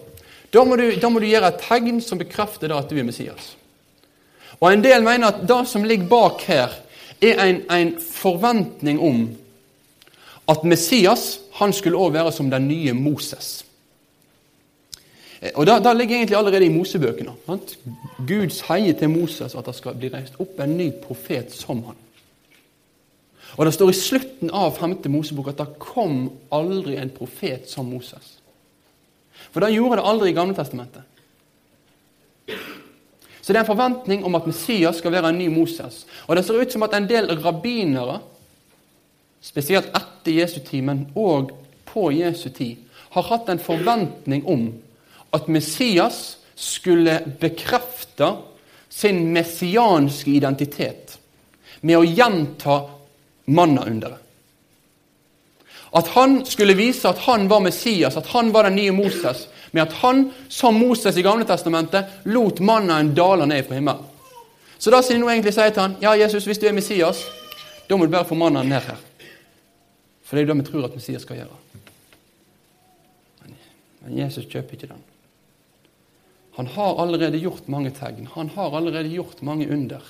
da 0.52 0.63
må, 0.66 0.78
du, 0.80 0.88
da 0.96 1.10
må 1.12 1.20
du 1.20 1.28
gjøre 1.28 1.52
et 1.52 1.63
tegn 1.66 2.00
som 2.02 2.18
bekrefter 2.18 2.72
da 2.72 2.80
at 2.82 2.90
du 2.90 2.98
er 2.98 3.06
Messias. 3.06 3.56
Og 4.60 4.74
En 4.74 4.84
del 4.84 5.04
mener 5.06 5.28
at 5.28 5.43
det 5.48 5.62
som 5.70 5.84
ligger 5.84 6.10
bak 6.10 6.41
her, 6.50 6.74
er 7.22 7.43
en, 7.46 7.62
en 7.72 7.93
forventning 8.02 9.00
om 9.02 9.24
at 10.48 10.63
Messias 10.63 11.39
han 11.58 11.74
skulle 11.74 11.98
også 11.98 12.13
være 12.13 12.32
som 12.32 12.50
den 12.50 12.67
nye 12.67 12.93
Moses. 12.93 13.65
Og 15.56 15.65
Det, 15.65 15.84
det 15.84 15.98
ligger 15.98 16.15
egentlig 16.15 16.38
allerede 16.38 16.65
i 16.65 16.74
Mosebøkene. 16.74 17.34
Sant? 17.46 17.78
Gud 18.28 18.50
sier 18.50 18.93
til 18.98 19.10
Moses 19.10 19.56
at 19.56 19.65
det 19.65 19.76
skal 19.78 19.98
bli 19.98 20.10
reist 20.13 20.38
opp 20.41 20.60
en 20.60 20.78
ny 20.78 20.91
profet 21.04 21.54
som 21.54 21.84
han. 21.86 21.98
Og 23.58 23.65
Det 23.65 23.74
står 23.74 23.89
i 23.89 23.98
slutten 23.98 24.52
av 24.54 24.78
5. 24.78 24.98
Mosebok 25.10 25.52
at 25.54 25.62
det 25.62 25.80
kom 25.82 26.30
aldri 26.54 26.98
en 26.98 27.13
profet 27.13 27.70
som 27.70 27.86
Moses. 27.89 28.38
For 29.52 29.63
det 29.63 29.74
gjorde 29.74 30.02
det 30.02 30.10
aldri 30.10 30.30
i 30.30 30.38
Gamle 30.38 30.58
Testamentet. 30.58 31.06
Så 33.48 33.54
det 33.54 33.62
er 33.62 33.64
en 33.64 33.70
forventning 33.70 34.26
om 34.28 34.36
at 34.36 34.48
Messias 34.50 34.98
skal 35.00 35.14
være 35.16 35.30
en 35.32 35.38
ny 35.40 35.46
Moses. 35.48 36.02
Og 36.28 36.36
det 36.36 36.42
ser 36.44 36.58
ut 36.60 36.74
som 36.74 36.84
at 36.84 36.98
en 36.98 37.06
del 37.08 37.30
rabbinere, 37.40 38.18
spesielt 39.40 39.88
etter 39.96 40.36
Jesu 40.36 40.58
tid, 40.60 40.82
men 40.84 41.06
òg 41.16 41.54
på 41.88 42.10
Jesu 42.12 42.50
tid, 42.52 42.82
har 43.16 43.24
hatt 43.30 43.48
en 43.48 43.64
forventning 43.64 44.44
om 44.52 44.66
at 45.32 45.48
Messias 45.48 46.36
skulle 46.60 47.22
bekrefte 47.40 48.34
sin 48.92 49.30
messianske 49.32 50.36
identitet 50.36 51.16
med 51.88 52.02
å 52.02 52.04
gjenta 52.04 52.82
mannaunderet. 53.48 54.20
At 55.96 56.12
han 56.20 56.42
skulle 56.44 56.76
vise 56.76 57.08
at 57.08 57.24
han 57.30 57.48
var 57.48 57.64
Messias, 57.64 58.20
at 58.20 58.28
han 58.36 58.52
var 58.52 58.68
den 58.68 58.76
nye 58.76 58.92
Moses, 58.92 59.48
med 59.78 59.86
at 59.86 59.98
han, 60.02 60.28
som 60.50 60.78
Moses 60.82 61.18
i 61.18 61.24
Gamle 61.26 61.46
Testamentet, 61.48 62.20
lot 62.26 62.60
mannen 62.60 63.13
dale 63.18 63.48
ned 63.50 63.66
fra 63.68 63.78
himmelen. 63.78 64.13
Så 64.78 64.94
da 64.94 65.02
sier 65.02 65.18
nå 65.22 65.30
egentlig 65.32 65.56
sier 65.56 65.72
til 65.74 65.86
han, 65.86 65.96
ja, 66.04 66.13
Jesus, 66.20 66.46
hvis 66.46 66.60
du 66.62 66.68
er 66.70 66.76
Messias, 66.78 67.24
da 67.88 67.98
må 67.98 68.06
du 68.06 68.13
bare 68.13 68.28
få 68.30 68.38
mannen 68.38 68.70
ned 68.70 68.84
her. 68.86 69.00
For 70.28 70.36
det 70.36 70.44
er 70.44 70.48
jo 70.48 70.52
det 70.52 70.60
vi 70.60 70.68
tror 70.68 70.90
at 70.90 70.98
Messias 70.98 71.24
skal 71.26 71.40
gjøre. 71.40 71.62
Men 74.04 74.20
Jesus 74.20 74.46
kjøper 74.48 74.78
ikke 74.78 74.92
den. 74.92 75.02
Han 76.58 76.70
har 76.74 77.02
allerede 77.02 77.40
gjort 77.42 77.68
mange 77.70 77.92
tegn. 77.94 78.30
Han 78.34 78.50
har 78.56 78.76
allerede 78.78 79.12
gjort 79.13 79.42
mange 79.46 79.68
under 79.70 80.02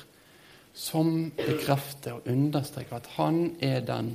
som 0.77 1.31
bekrefter 1.35 2.19
og 2.19 2.29
understreker 2.29 2.99
at 2.99 3.09
han 3.17 3.55
er 3.65 3.81
den 3.85 4.13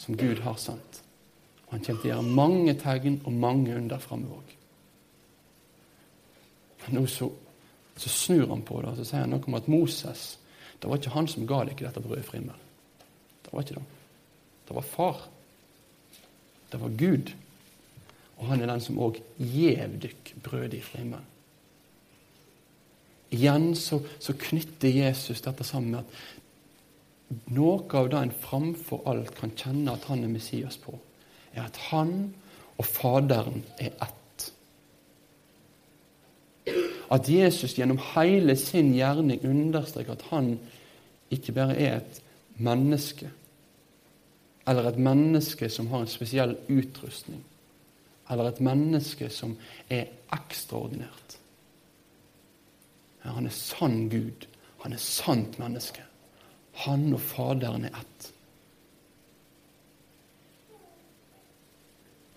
som 0.00 0.16
Gud 0.16 0.40
har 0.42 0.56
sendt. 0.58 1.02
Han 1.70 1.80
kommer 1.84 2.00
til 2.02 2.10
å 2.10 2.14
gjøre 2.14 2.34
mange 2.40 2.74
tegn 2.80 3.20
og 3.24 3.36
mange 3.36 3.76
under 3.76 4.00
framover 4.00 4.40
òg. 4.40 4.56
Men 6.84 7.00
nå 7.00 7.06
så, 7.06 7.30
så, 7.96 8.08
snur 8.08 8.48
han 8.50 8.64
på 8.66 8.80
det 8.82 8.92
og 8.92 8.98
så 8.98 9.06
sier 9.06 9.24
han 9.24 9.34
noe 9.34 9.46
om 9.46 9.58
at 9.58 9.70
Moses 9.70 10.24
det 10.82 10.90
var 10.90 10.98
ikke 10.98 11.14
han 11.14 11.28
som 11.30 11.46
ga 11.46 11.60
dere 11.68 11.86
dette 11.86 12.02
brødet 12.02 12.24
fra 12.26 12.40
himmelen. 12.40 12.70
Det 13.44 13.52
var 13.52 13.62
ikke 13.62 13.76
det. 13.76 13.84
Det 14.66 14.74
var 14.74 14.86
far. 14.88 15.20
Det 16.72 16.80
var 16.82 16.96
Gud. 16.98 17.30
Og 18.38 18.48
han 18.48 18.64
er 18.64 18.72
den 18.72 18.82
som 18.82 18.98
òg 18.98 19.20
gjev 19.38 19.94
dykk 20.02 20.32
brødet 20.42 20.80
fra 20.82 20.98
himmelen. 20.98 21.28
Igjen 23.32 23.70
så, 23.78 24.00
så, 24.20 24.34
knytter 24.36 24.90
Jesus 24.92 25.40
dette 25.40 25.64
sammen 25.64 25.94
med 25.94 26.02
at 26.02 27.52
noe 27.54 27.86
av 27.96 28.10
det 28.12 28.18
en 28.18 28.34
framfor 28.42 29.06
alt 29.08 29.30
kan 29.38 29.54
kjenne 29.56 29.94
at 29.94 30.04
han 30.10 30.26
er 30.26 30.34
Messias 30.34 30.76
på, 30.82 30.98
er 31.54 31.64
at 31.64 31.78
han 31.92 32.32
og 32.76 32.88
Faderen 32.88 33.62
er 33.78 33.94
ett. 33.94 34.21
At 37.12 37.28
Jesus 37.28 37.74
gjennom 37.76 38.00
hele 38.14 38.56
sin 38.56 38.94
gjerning 38.96 39.42
understreker 39.44 40.16
at 40.16 40.24
han 40.30 40.54
ikke 41.32 41.52
bare 41.56 41.76
er 41.76 41.98
et 42.00 42.20
menneske, 42.62 43.28
eller 44.68 44.88
et 44.88 44.98
menneske 44.98 45.68
som 45.72 45.90
har 45.92 46.04
en 46.04 46.10
spesiell 46.10 46.54
utrustning, 46.70 47.42
eller 48.30 48.48
et 48.48 48.60
menneske 48.64 49.28
som 49.32 49.56
er 49.90 50.08
ekstraordinært. 50.32 51.36
Han 53.22 53.46
er 53.46 53.54
sann 53.54 54.08
Gud. 54.10 54.46
Han 54.82 54.92
er 54.92 55.02
sant 55.02 55.58
menneske. 55.62 56.02
Han 56.86 57.12
og 57.14 57.20
Faderen 57.22 57.84
er 57.86 57.98
ett. 58.00 58.28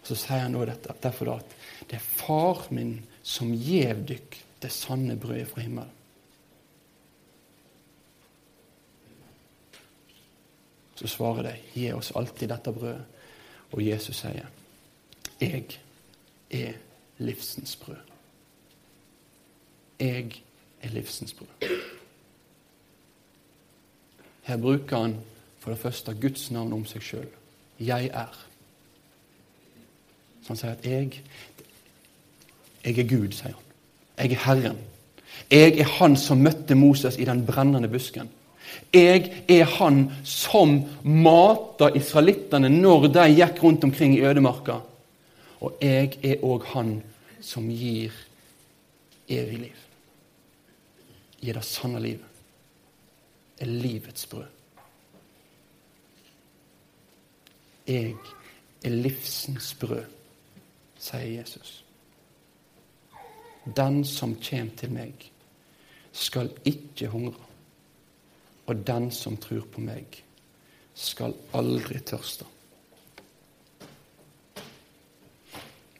Så 0.05 0.17
sier 0.19 0.43
han 0.43 0.55
også 0.55 0.69
dette, 0.69 0.97
derfor 1.01 1.31
da, 1.31 1.38
at 1.41 1.88
det 1.89 1.97
er 1.97 2.05
far 2.05 2.67
min 2.75 2.99
som 3.25 3.49
gjev 3.57 4.03
dykk 4.11 4.38
det 4.61 4.71
sanne 4.71 5.17
brødet 5.19 5.47
fra 5.47 5.61
himmelen. 5.61 5.91
Så 10.95 11.07
svarer 11.07 11.43
det, 11.43 11.55
gi 11.73 11.91
oss 11.91 12.11
alltid 12.15 12.49
dette 12.49 12.71
brødet. 12.71 13.03
Og 13.75 13.81
Jesus 13.83 14.21
sier, 14.21 14.47
jeg 15.41 15.79
er 16.49 16.77
livsens 17.17 17.75
brød. 17.75 18.13
Jeg 19.99 20.41
er 20.81 20.89
livsens 20.89 21.33
brød. 21.33 21.69
Her 24.43 24.57
bruker 24.57 24.97
han 24.97 25.17
for 25.59 25.71
det 25.71 25.79
første 25.79 26.13
Guds 26.21 26.51
navn 26.51 26.73
om 26.73 26.85
seg 26.85 27.03
sjøl. 27.03 27.27
Jeg 27.79 28.07
er. 28.13 28.45
Så 30.41 30.53
han 30.53 30.57
sier 30.57 30.71
at 30.77 30.85
jeg 30.85 31.23
Jeg 32.85 32.99
er 32.99 33.09
Gud, 33.09 33.31
sier 33.31 33.55
han. 33.55 33.64
Jeg 34.17 34.32
er 34.32 34.43
Herren. 34.45 34.78
Jeg 35.51 35.80
er 35.80 35.91
Han 35.99 36.17
som 36.17 36.41
møtte 36.43 36.75
Moses 36.75 37.17
i 37.17 37.25
den 37.25 37.45
brennende 37.45 37.89
busken. 37.91 38.30
Jeg 38.93 39.32
er 39.47 39.65
Han 39.78 40.12
som 40.23 40.82
mata 41.04 41.91
israelittene 41.95 42.69
når 42.69 43.08
de 43.08 43.30
gikk 43.36 43.63
rundt 43.63 43.84
omkring 43.84 44.15
i 44.17 44.23
ødemarka. 44.25 44.80
Og 45.62 45.78
jeg 45.82 46.17
er 46.23 46.43
òg 46.43 46.65
Han 46.73 47.01
som 47.41 47.69
gir 47.69 48.13
evig 49.30 49.60
liv 49.60 49.86
gir 51.45 51.54
det 51.54 51.65
sanne 51.65 52.01
livet, 52.01 52.25
er 53.62 53.65
livets 53.65 54.25
brød. 54.25 54.45
Jeg 57.88 58.15
er 58.84 58.89
livsens 58.89 59.73
brød, 59.80 60.06
sier 60.97 61.39
Jesus. 61.39 61.85
Den 63.65 64.04
som 64.06 64.36
kommer 64.38 64.78
til 64.78 64.93
meg, 64.93 65.30
skal 66.15 66.51
ikke 66.63 67.10
hungre. 67.12 67.41
Og 68.69 68.84
den 68.86 69.10
som 69.13 69.38
tror 69.41 69.65
på 69.71 69.82
meg, 69.84 70.21
skal 70.95 71.36
aldri 71.58 71.99
tørste. 71.99 72.45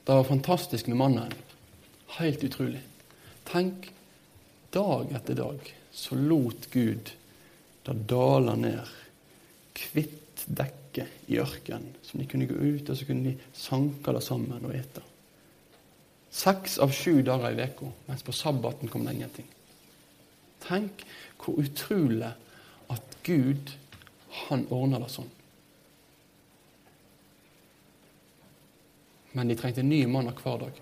Det 0.06 0.14
var 0.14 0.24
fantastisk 0.24 0.88
med 0.88 1.02
mannen. 1.02 1.34
Helt 2.20 2.44
utrolig. 2.46 2.82
Tenk 3.50 3.90
dag 4.72 5.12
etter 5.18 5.38
dag 5.40 5.74
så 5.92 6.16
lot 6.16 6.70
Gud 6.72 7.12
det 7.86 7.96
dale 8.10 8.56
ned 8.60 8.94
hvitt 9.76 10.46
dekke 10.46 11.08
i 11.28 11.40
ørkenen, 11.42 11.96
som 12.06 12.22
de 12.22 12.28
kunne 12.30 12.48
gå 12.50 12.56
ut 12.56 12.90
og 12.90 12.98
så 12.98 13.08
kunne 13.08 13.34
de 13.34 13.52
sanke 13.58 14.14
det 14.14 14.24
sammen 14.24 14.62
og 14.62 14.78
ete. 14.78 15.04
Seks 16.36 16.78
av 16.84 16.92
sju 16.92 17.22
dager 17.24 17.54
i 17.54 17.64
uka, 17.64 17.88
mens 18.10 18.24
på 18.24 18.34
sabbaten 18.36 18.90
kom 18.92 19.06
det 19.06 19.14
ingenting. 19.16 19.48
Tenk 20.66 21.06
hvor 21.40 21.62
utrolig 21.62 22.34
at 22.92 23.18
Gud, 23.24 23.72
han 24.50 24.66
ordna 24.74 25.00
det 25.00 25.12
sånn. 25.14 25.30
Men 29.36 29.48
de 29.48 29.56
trengte 29.60 29.84
nye 29.84 30.10
manner 30.12 30.36
hver 30.36 30.60
dag. 30.66 30.82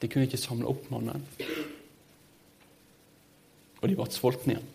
De 0.00 0.08
kunne 0.08 0.28
ikke 0.28 0.40
samle 0.40 0.68
opp 0.68 0.88
mannen. 0.92 1.24
Og 3.82 3.84
de 3.88 3.98
ble 3.98 4.06
sultne 4.12 4.56
igjen. 4.56 4.72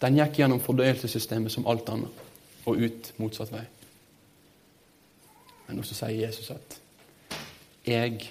Den 0.00 0.16
gikk 0.16 0.40
gjennom 0.40 0.62
fordøyelsessystemet 0.64 1.52
som 1.52 1.68
alt 1.68 1.92
annet, 1.92 2.24
og 2.64 2.80
ut 2.80 3.12
motsatt 3.20 3.52
vei. 3.52 3.66
Men 5.70 5.78
også 5.78 5.94
sier 5.94 6.26
Jesus 6.26 6.50
at 6.50 6.80
'jeg 7.86 8.30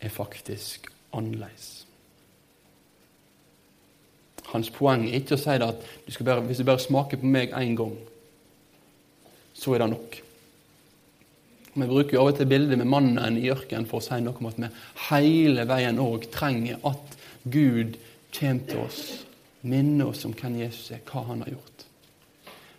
er 0.00 0.08
faktisk 0.08 0.88
annerledes'. 1.12 1.86
Hans 4.44 4.70
poeng 4.70 5.06
er 5.08 5.14
ikke 5.14 5.34
å 5.34 5.38
si 5.38 5.50
at 5.50 5.76
du 6.18 6.24
bare, 6.24 6.40
hvis 6.40 6.58
du 6.58 6.64
bare 6.64 6.78
smaker 6.78 7.16
på 7.16 7.26
meg 7.26 7.52
én 7.52 7.76
gang, 7.76 7.96
så 9.54 9.74
er 9.74 9.78
det 9.78 9.90
nok. 9.90 10.22
Vi 11.74 11.86
bruker 11.86 12.12
jo 12.12 12.20
av 12.20 12.26
og 12.26 12.36
til 12.36 12.46
bildet 12.46 12.78
med 12.78 12.86
mannen 12.86 13.38
i 13.38 13.48
ørkenen 13.50 13.86
for 13.86 14.02
å 14.02 14.04
si 14.04 14.18
noe 14.20 14.36
om 14.36 14.46
at 14.46 14.58
vi 14.58 14.68
hele 15.08 15.64
veien 15.68 15.98
òg 15.98 16.26
trenger 16.34 16.82
at 16.84 17.16
Gud 17.44 17.96
kommer 18.38 18.66
til 18.68 18.78
oss, 18.78 19.24
minner 19.62 20.06
oss 20.06 20.24
om 20.24 20.34
hvem 20.34 20.58
Jesus 20.60 20.90
er, 20.90 21.00
hva 21.06 21.22
han 21.30 21.40
har 21.46 21.54
gjort. 21.54 21.86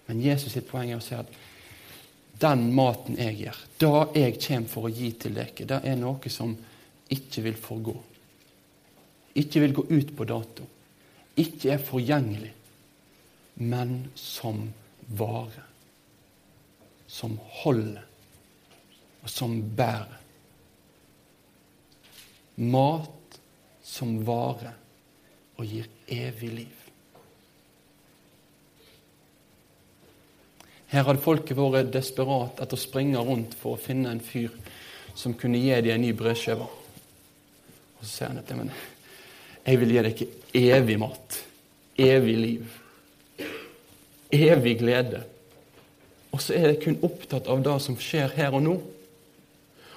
Men 0.07 0.21
Jesus 0.21 0.51
sitt 0.51 0.67
poeng 0.67 0.91
er 0.91 0.99
å 0.99 1.01
si 1.01 1.15
at 1.15 1.31
den 2.39 2.65
maten 2.75 3.17
jeg 3.19 3.37
gjør, 3.43 3.59
det 3.79 3.91
jeg 4.19 4.39
kommer 4.41 4.71
for 4.71 4.87
å 4.87 4.93
gi 4.93 5.11
til 5.21 5.37
dere, 5.37 5.67
det 5.69 5.79
er 5.85 5.99
noe 5.99 6.31
som 6.33 6.55
ikke 7.13 7.43
vil 7.45 7.59
forgå. 7.59 7.93
Ikke 9.39 9.63
vil 9.63 9.75
gå 9.77 9.85
ut 9.89 10.13
på 10.17 10.25
dato. 10.29 10.65
Ikke 11.41 11.73
er 11.73 11.81
forgjengelig, 11.81 12.51
men 13.65 13.95
som 14.17 14.67
vare. 15.17 15.65
Som 17.09 17.37
holder, 17.61 18.05
og 19.21 19.29
som 19.29 19.57
bærer. 19.77 20.19
Mat 22.73 23.39
som 23.83 24.19
varer 24.25 24.77
og 25.57 25.65
gir 25.65 25.89
evig 26.09 26.53
liv. 26.53 26.82
Her 30.93 31.07
hadde 31.07 31.23
folket 31.23 31.57
vært 31.57 31.89
desperat 31.89 32.59
etter 32.61 32.77
å 32.77 32.81
springe 32.81 33.21
rundt 33.25 33.55
for 33.57 33.73
å 33.73 33.81
finne 33.81 34.11
en 34.13 34.21
fyr 34.21 34.53
som 35.17 35.33
kunne 35.33 35.57
gi 35.57 35.73
dem 35.81 35.95
en 35.95 36.03
ny 36.05 36.11
brødskive. 36.13 36.67
Og 36.67 38.03
så 38.03 38.11
sier 38.11 38.29
han 38.29 38.41
at 38.43 38.51
men, 38.53 38.69
jeg 39.65 39.79
vil 39.81 39.93
gi 39.93 40.03
dere 40.03 40.27
evig 40.77 40.97
mat, 41.01 41.39
evig 41.97 42.35
liv, 42.37 42.75
evig 44.33 44.75
glede. 44.83 45.23
Og 46.33 46.41
så 46.45 46.59
er 46.59 46.69
de 46.69 46.77
kun 46.85 47.01
opptatt 47.05 47.49
av 47.49 47.65
det 47.65 47.75
som 47.81 47.97
skjer 47.97 48.37
her 48.37 48.53
og 48.53 48.65
nå. 48.65 48.77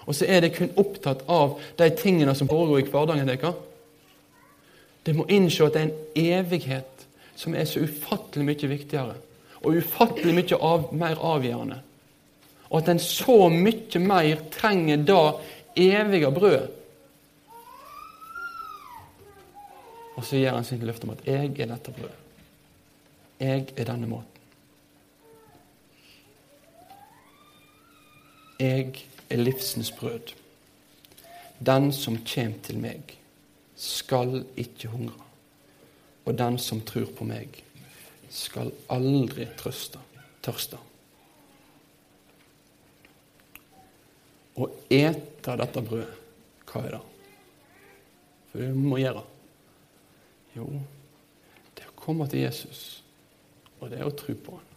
Og 0.07 0.17
så 0.17 0.31
er 0.33 0.47
de 0.47 0.53
kun 0.55 0.73
opptatt 0.81 1.27
av 1.29 1.59
de 1.77 1.91
tingene 1.99 2.33
som 2.39 2.49
foregår 2.49 2.87
i 2.87 2.89
hverdagen 2.89 3.29
deres. 3.29 3.61
De 5.05 5.13
må 5.13 5.29
innse 5.29 5.69
at 5.69 5.77
det 5.77 5.85
er 5.85 5.91
en 5.91 6.41
evighet 6.41 7.09
som 7.37 7.53
er 7.53 7.69
så 7.69 7.85
ufattelig 7.85 8.49
mye 8.49 8.75
viktigere 8.79 9.21
og 9.67 9.81
ufattelig 9.81 10.35
mye 10.37 10.59
av, 10.63 10.89
mer 10.95 11.19
avgjørende. 11.19 11.81
Og 12.71 12.79
at 12.81 12.91
en 12.93 13.03
så 13.03 13.49
mye 13.51 14.03
mer 14.03 14.45
trenger 14.55 15.03
det 15.07 15.23
evige 15.87 16.31
brødet. 16.35 16.71
Og 20.17 20.25
så 20.25 20.39
gir 20.39 20.55
han 20.55 20.65
sin 20.65 20.87
løfte 20.87 21.05
om 21.05 21.11
at 21.11 21.27
'jeg 21.27 21.61
er 21.61 21.67
dette 21.67 21.93
brødet'. 21.93 22.25
Jeg 23.41 23.67
er 23.77 23.85
denne 23.85 24.07
måten. 24.07 24.37
Jeg 28.61 29.05
er 29.31 29.37
livsens 29.37 29.91
brød. 29.93 30.33
Den 31.67 31.93
som 31.93 32.19
kommer 32.35 32.59
til 32.63 32.79
meg, 32.79 33.19
skal 33.77 34.45
ikke 34.57 34.89
hungre. 34.89 35.25
Og 36.25 36.39
den 36.39 36.59
som 36.59 36.81
tror 36.81 37.05
på 37.17 37.25
meg, 37.25 37.63
skal 38.37 38.73
aldri 38.93 39.47
trøste, 39.57 40.01
tørste. 40.45 40.79
Å 44.57 44.69
ete 44.93 45.57
dette 45.61 45.83
brødet, 45.85 46.21
hva 46.69 46.83
er 46.85 46.97
det? 46.97 47.03
For 48.51 48.63
det 48.63 48.69
må 48.77 49.01
gjøre. 49.01 49.25
Jo, 50.57 50.69
det 51.77 51.85
er 51.85 51.91
å 51.91 51.99
komme 52.01 52.29
til 52.33 52.47
Jesus, 52.47 52.85
og 53.81 53.91
det 53.93 54.01
er 54.01 54.09
å 54.09 54.15
tro 54.17 54.37
på 54.47 54.57
ham. 54.57 54.73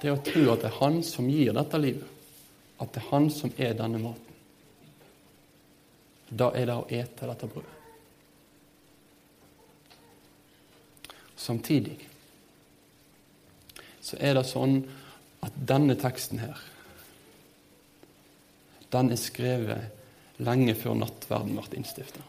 Det 0.00 0.10
er 0.10 0.18
å 0.18 0.24
tro 0.24 0.42
at 0.52 0.60
det 0.60 0.68
er 0.68 0.80
han 0.82 0.98
som 1.06 1.30
gir 1.32 1.54
dette 1.56 1.80
livet, 1.80 2.10
at 2.76 2.92
det 2.92 3.00
er 3.00 3.08
han 3.08 3.30
som 3.32 3.54
er 3.56 3.72
denne 3.78 4.02
maten. 4.02 4.36
Da 6.28 6.50
er 6.56 6.68
det 6.68 6.76
å 6.76 6.84
ete 6.92 7.30
dette 7.30 7.48
brødet. 7.48 7.83
Samtidig 11.44 11.98
så 14.04 14.16
er 14.20 14.36
det 14.36 14.46
sånn 14.48 14.78
at 15.44 15.56
denne 15.68 15.96
teksten 16.00 16.40
her, 16.40 16.60
den 18.94 19.10
er 19.12 19.20
skrevet 19.20 20.40
lenge 20.44 20.76
før 20.78 20.96
nattverden 21.02 21.58
ble 21.58 21.80
innstifta. 21.80 22.22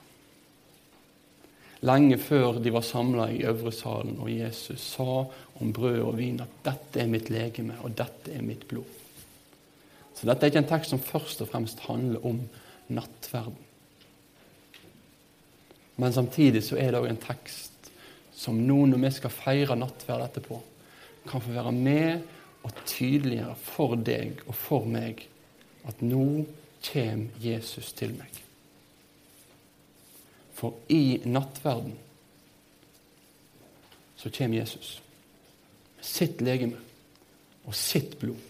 Lenge 1.86 2.17
før 2.17 2.60
de 2.63 2.71
var 2.73 2.84
samla 2.88 3.28
i 3.32 3.43
øvre 3.45 3.71
salen 3.75 4.17
og 4.17 4.32
Jesus 4.32 4.82
sa 4.95 5.25
om 5.62 5.73
brød 5.75 5.99
og 6.01 6.17
vin 6.17 6.41
at 6.41 6.63
'dette 6.65 7.04
er 7.04 7.12
mitt 7.12 7.30
legeme, 7.30 7.75
og 7.84 7.95
dette 7.95 8.34
er 8.34 8.41
mitt 8.41 8.67
blod'. 8.67 9.04
Så 10.15 10.25
dette 10.25 10.45
er 10.45 10.51
ikke 10.51 10.63
en 10.63 10.71
tekst 10.71 10.89
som 10.89 10.99
først 10.99 11.41
og 11.41 11.47
fremst 11.51 11.80
handler 11.80 12.25
om 12.25 12.41
nattverden. 12.88 13.62
Men 15.97 16.13
samtidig 16.13 16.63
så 16.63 16.78
er 16.78 16.91
det 16.91 17.01
òg 17.01 17.10
en 17.10 17.21
tekst 17.21 17.75
som 18.36 18.58
nå 18.67 18.82
når 18.89 19.02
vi 19.06 19.12
skal 19.15 19.34
feire 19.34 19.78
nattverd 19.80 20.26
etterpå, 20.28 20.60
kan 21.26 21.41
få 21.41 21.56
være 21.56 21.71
med 21.74 22.26
og 22.65 22.74
tydeliggjøre 22.86 23.56
for 23.62 23.95
deg 23.98 24.41
og 24.45 24.58
for 24.58 24.88
meg 24.89 25.24
at 25.86 26.02
nå 26.06 26.45
kommer 26.86 27.41
Jesus 27.41 27.93
til 27.98 28.13
meg. 28.17 28.41
For 30.56 30.78
i 30.89 31.19
nattverden 31.26 31.95
så 34.15 34.32
kommer 34.34 34.62
Jesus 34.62 34.98
med 35.98 36.06
sitt 36.06 36.41
legeme 36.45 36.78
og 37.65 37.74
sitt 37.76 38.19
blod. 38.21 38.41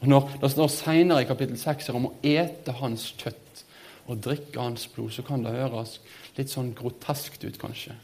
Og 0.00 0.08
Når 0.08 0.30
det 0.42 0.50
står 0.50 0.70
senere 0.70 1.22
i 1.22 1.28
kapittel 1.28 1.58
6 1.58 1.90
om 1.94 2.08
å 2.08 2.14
ete 2.22 2.74
hans 2.80 3.12
kjøtt 3.18 3.62
og 4.06 4.20
drikke 4.22 4.60
hans 4.60 4.86
blod, 4.90 5.12
så 5.14 5.22
kan 5.26 5.44
det 5.44 5.54
høres 5.54 5.98
litt 6.36 6.50
sånn 6.50 6.72
groteskt 6.76 7.44
ut, 7.44 7.58
kanskje. 7.60 7.94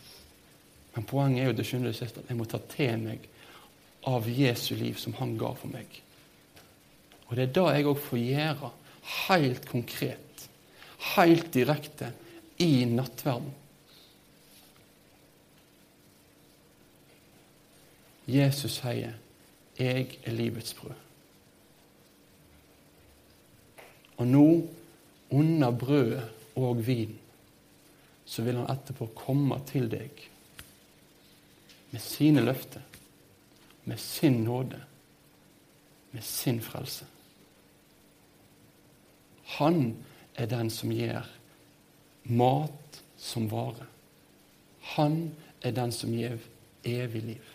Men 0.95 1.07
poenget 1.07 1.43
er 1.43 1.51
jo 1.51 1.57
det 1.59 1.67
skjønner 1.69 1.95
du, 1.95 2.05
at 2.05 2.23
jeg 2.29 2.39
må 2.39 2.47
ta 2.51 2.59
til 2.73 3.03
meg 3.05 3.27
av 4.11 4.27
Jesu 4.31 4.75
liv 4.79 4.99
som 4.99 5.15
han 5.21 5.37
ga 5.39 5.53
for 5.59 5.71
meg. 5.73 6.01
Og 7.29 7.37
det 7.37 7.47
er 7.47 7.55
det 7.55 7.67
jeg 7.77 7.87
òg 7.87 8.01
får 8.03 8.23
gjøre, 8.25 8.71
helt 9.29 9.69
konkret, 9.71 10.47
helt 11.15 11.53
direkte, 11.55 12.13
i 12.61 12.85
nattverden. 12.85 13.55
Jesus 18.29 18.77
sier, 18.83 19.15
'Jeg 19.79 20.19
er 20.25 20.33
livets 20.33 20.75
brød'. 20.75 21.07
Og 24.17 24.27
nå, 24.27 24.69
under 25.31 25.71
brødet 25.71 26.29
og 26.55 26.87
vin, 26.87 27.19
så 28.25 28.43
vil 28.43 28.57
han 28.57 28.71
etterpå 28.77 29.07
komme 29.15 29.57
til 29.67 29.89
deg 29.91 30.11
med 31.91 32.01
sine 32.01 32.45
løfter, 32.45 32.81
med 33.85 33.99
sin 33.99 34.45
nåde, 34.45 34.83
med 36.13 36.23
sin 36.23 36.61
frelse. 36.61 37.07
Han 39.45 39.97
er 40.35 40.47
den 40.47 40.71
som 40.71 40.93
gir 40.95 41.27
mat 42.25 43.03
som 43.19 43.49
vare. 43.51 43.87
Han 44.95 45.35
er 45.63 45.75
den 45.77 45.93
som 45.93 46.13
gir 46.15 46.39
evig 46.85 47.23
liv. 47.23 47.51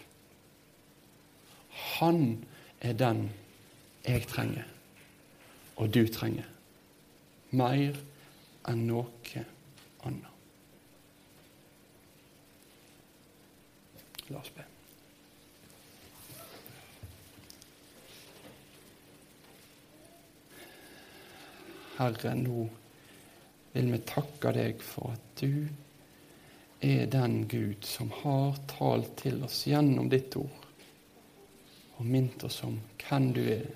Han 2.00 2.45
er 2.82 2.93
den 2.93 3.30
jeg 4.06 4.28
trenger, 4.28 4.67
og 5.76 5.93
du 5.93 6.06
trenger, 6.08 6.45
mer 7.52 7.98
enn 8.69 8.86
noe 8.88 9.45
annet. 10.06 10.35
La 14.30 14.40
oss 14.40 14.50
be. 14.56 14.64
Herre, 21.96 22.34
nå 22.36 22.66
vil 23.76 23.92
vi 23.94 24.00
takke 24.08 24.52
deg 24.56 24.82
for 24.84 25.14
at 25.16 25.44
du 25.44 25.68
er 26.86 27.06
den 27.12 27.46
Gud 27.48 27.86
som 27.88 28.12
har 28.24 28.58
talt 28.68 29.16
til 29.22 29.44
oss 29.46 29.62
gjennom 29.70 30.10
ditt 30.12 30.36
ord 30.40 30.66
og 31.96 32.04
minnet 32.04 32.44
oss 32.44 32.60
om 32.67 32.76
hvem 33.06 33.30
du 33.36 33.42
er, 33.48 33.69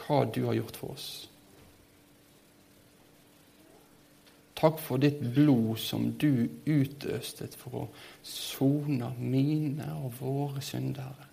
hva 0.00 0.22
du 0.32 0.46
har 0.46 0.56
gjort 0.56 0.78
for 0.80 0.94
oss. 0.96 1.08
Takk 4.62 4.78
for 4.78 5.02
ditt 5.02 5.18
blod 5.34 5.80
som 5.82 6.12
du 6.22 6.46
utøstet 6.70 7.56
for 7.58 7.80
å 7.80 7.86
sone 8.22 9.08
mine 9.18 9.88
og 9.96 10.20
våre 10.20 10.62
syndere. 10.62 11.26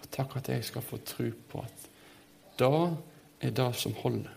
Og 0.00 0.08
takk 0.10 0.34
at 0.40 0.50
jeg 0.50 0.66
skal 0.66 0.82
få 0.82 0.98
tro 1.06 1.28
på 1.52 1.62
at 1.62 1.86
da 2.58 2.72
er 3.38 3.54
det 3.54 3.68
som 3.78 3.94
holder. 4.02 4.34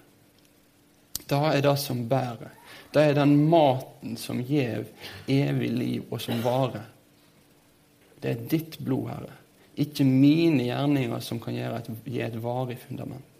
Da 1.25 1.41
er 1.55 1.65
det 1.65 1.73
som 1.81 2.05
bærer. 2.09 2.53
Det 2.93 3.01
er 3.01 3.17
den 3.17 3.33
maten 3.49 4.13
som 4.21 4.45
gir 4.45 4.85
evig 5.25 5.73
liv, 5.73 6.05
og 6.11 6.21
som 6.21 6.37
varer. 6.45 6.85
Det 8.21 8.29
er 8.29 8.47
ditt 8.51 8.77
blod, 8.77 9.09
Herre. 9.09 9.35
Ikke 9.81 10.05
mine 10.05 10.67
gjerninger 10.67 11.25
som 11.25 11.41
kan 11.41 11.57
gi 11.57 12.21
et 12.21 12.43
varig 12.43 12.77
fundament. 12.85 13.32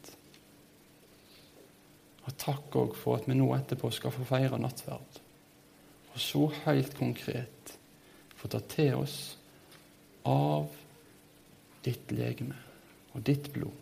Og 2.23 2.35
takk 2.39 2.75
òg 2.79 2.95
for 2.95 3.19
at 3.19 3.27
vi 3.27 3.35
nå 3.35 3.49
etterpå 3.55 3.91
skal 3.91 4.13
få 4.15 4.25
feire 4.27 4.59
nattverd. 4.61 5.19
Og 6.13 6.19
så 6.21 6.45
helt 6.63 6.93
konkret 6.97 7.73
få 8.37 8.51
ta 8.51 8.61
til 8.69 8.99
oss 9.01 9.17
av 10.29 10.69
ditt 11.83 12.11
legeme 12.15 12.59
og 13.13 13.23
ditt 13.27 13.49
blod. 13.53 13.79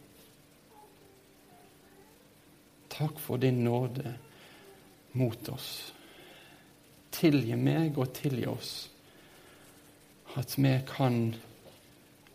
Takk 2.92 3.20
for 3.22 3.42
din 3.42 3.64
nåde 3.64 4.14
mot 5.18 5.50
oss. 5.50 5.70
Tilgi 7.12 7.56
meg 7.60 7.98
og 8.00 8.14
tilgi 8.16 8.48
oss 8.50 8.74
at 10.40 10.54
vi 10.58 10.74
kan 10.88 11.34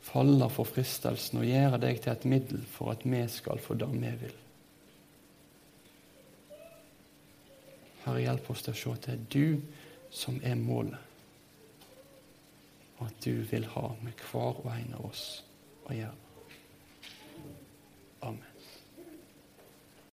falle 0.07 0.49
for 0.53 0.69
fristelsen 0.69 1.41
og 1.41 1.49
gjøre 1.49 1.81
deg 1.83 2.03
til 2.03 2.13
et 2.13 2.27
middel 2.29 2.67
for 2.71 2.93
at 2.93 3.07
vi 3.07 3.23
skal 3.33 3.63
få 3.63 3.79
det 3.81 3.89
vi 3.95 4.13
vil. 4.27 4.37
Herre, 8.07 8.23
hjelp 8.23 8.51
oss 8.51 8.63
til 8.63 8.71
å 8.71 8.79
se 8.79 8.93
at 8.95 9.07
det 9.09 9.15
er 9.17 9.25
du 9.35 10.13
som 10.15 10.39
er 10.47 10.55
målet, 10.55 10.99
og 12.97 13.09
at 13.09 13.25
du 13.25 13.43
vil 13.51 13.67
ha 13.75 13.89
med 14.01 14.27
hver 14.31 14.61
og 14.63 14.71
en 14.73 14.95
av 14.97 15.09
oss 15.11 15.25
å 15.91 15.97
gjøre. 15.97 16.23
Amen. 18.27 18.56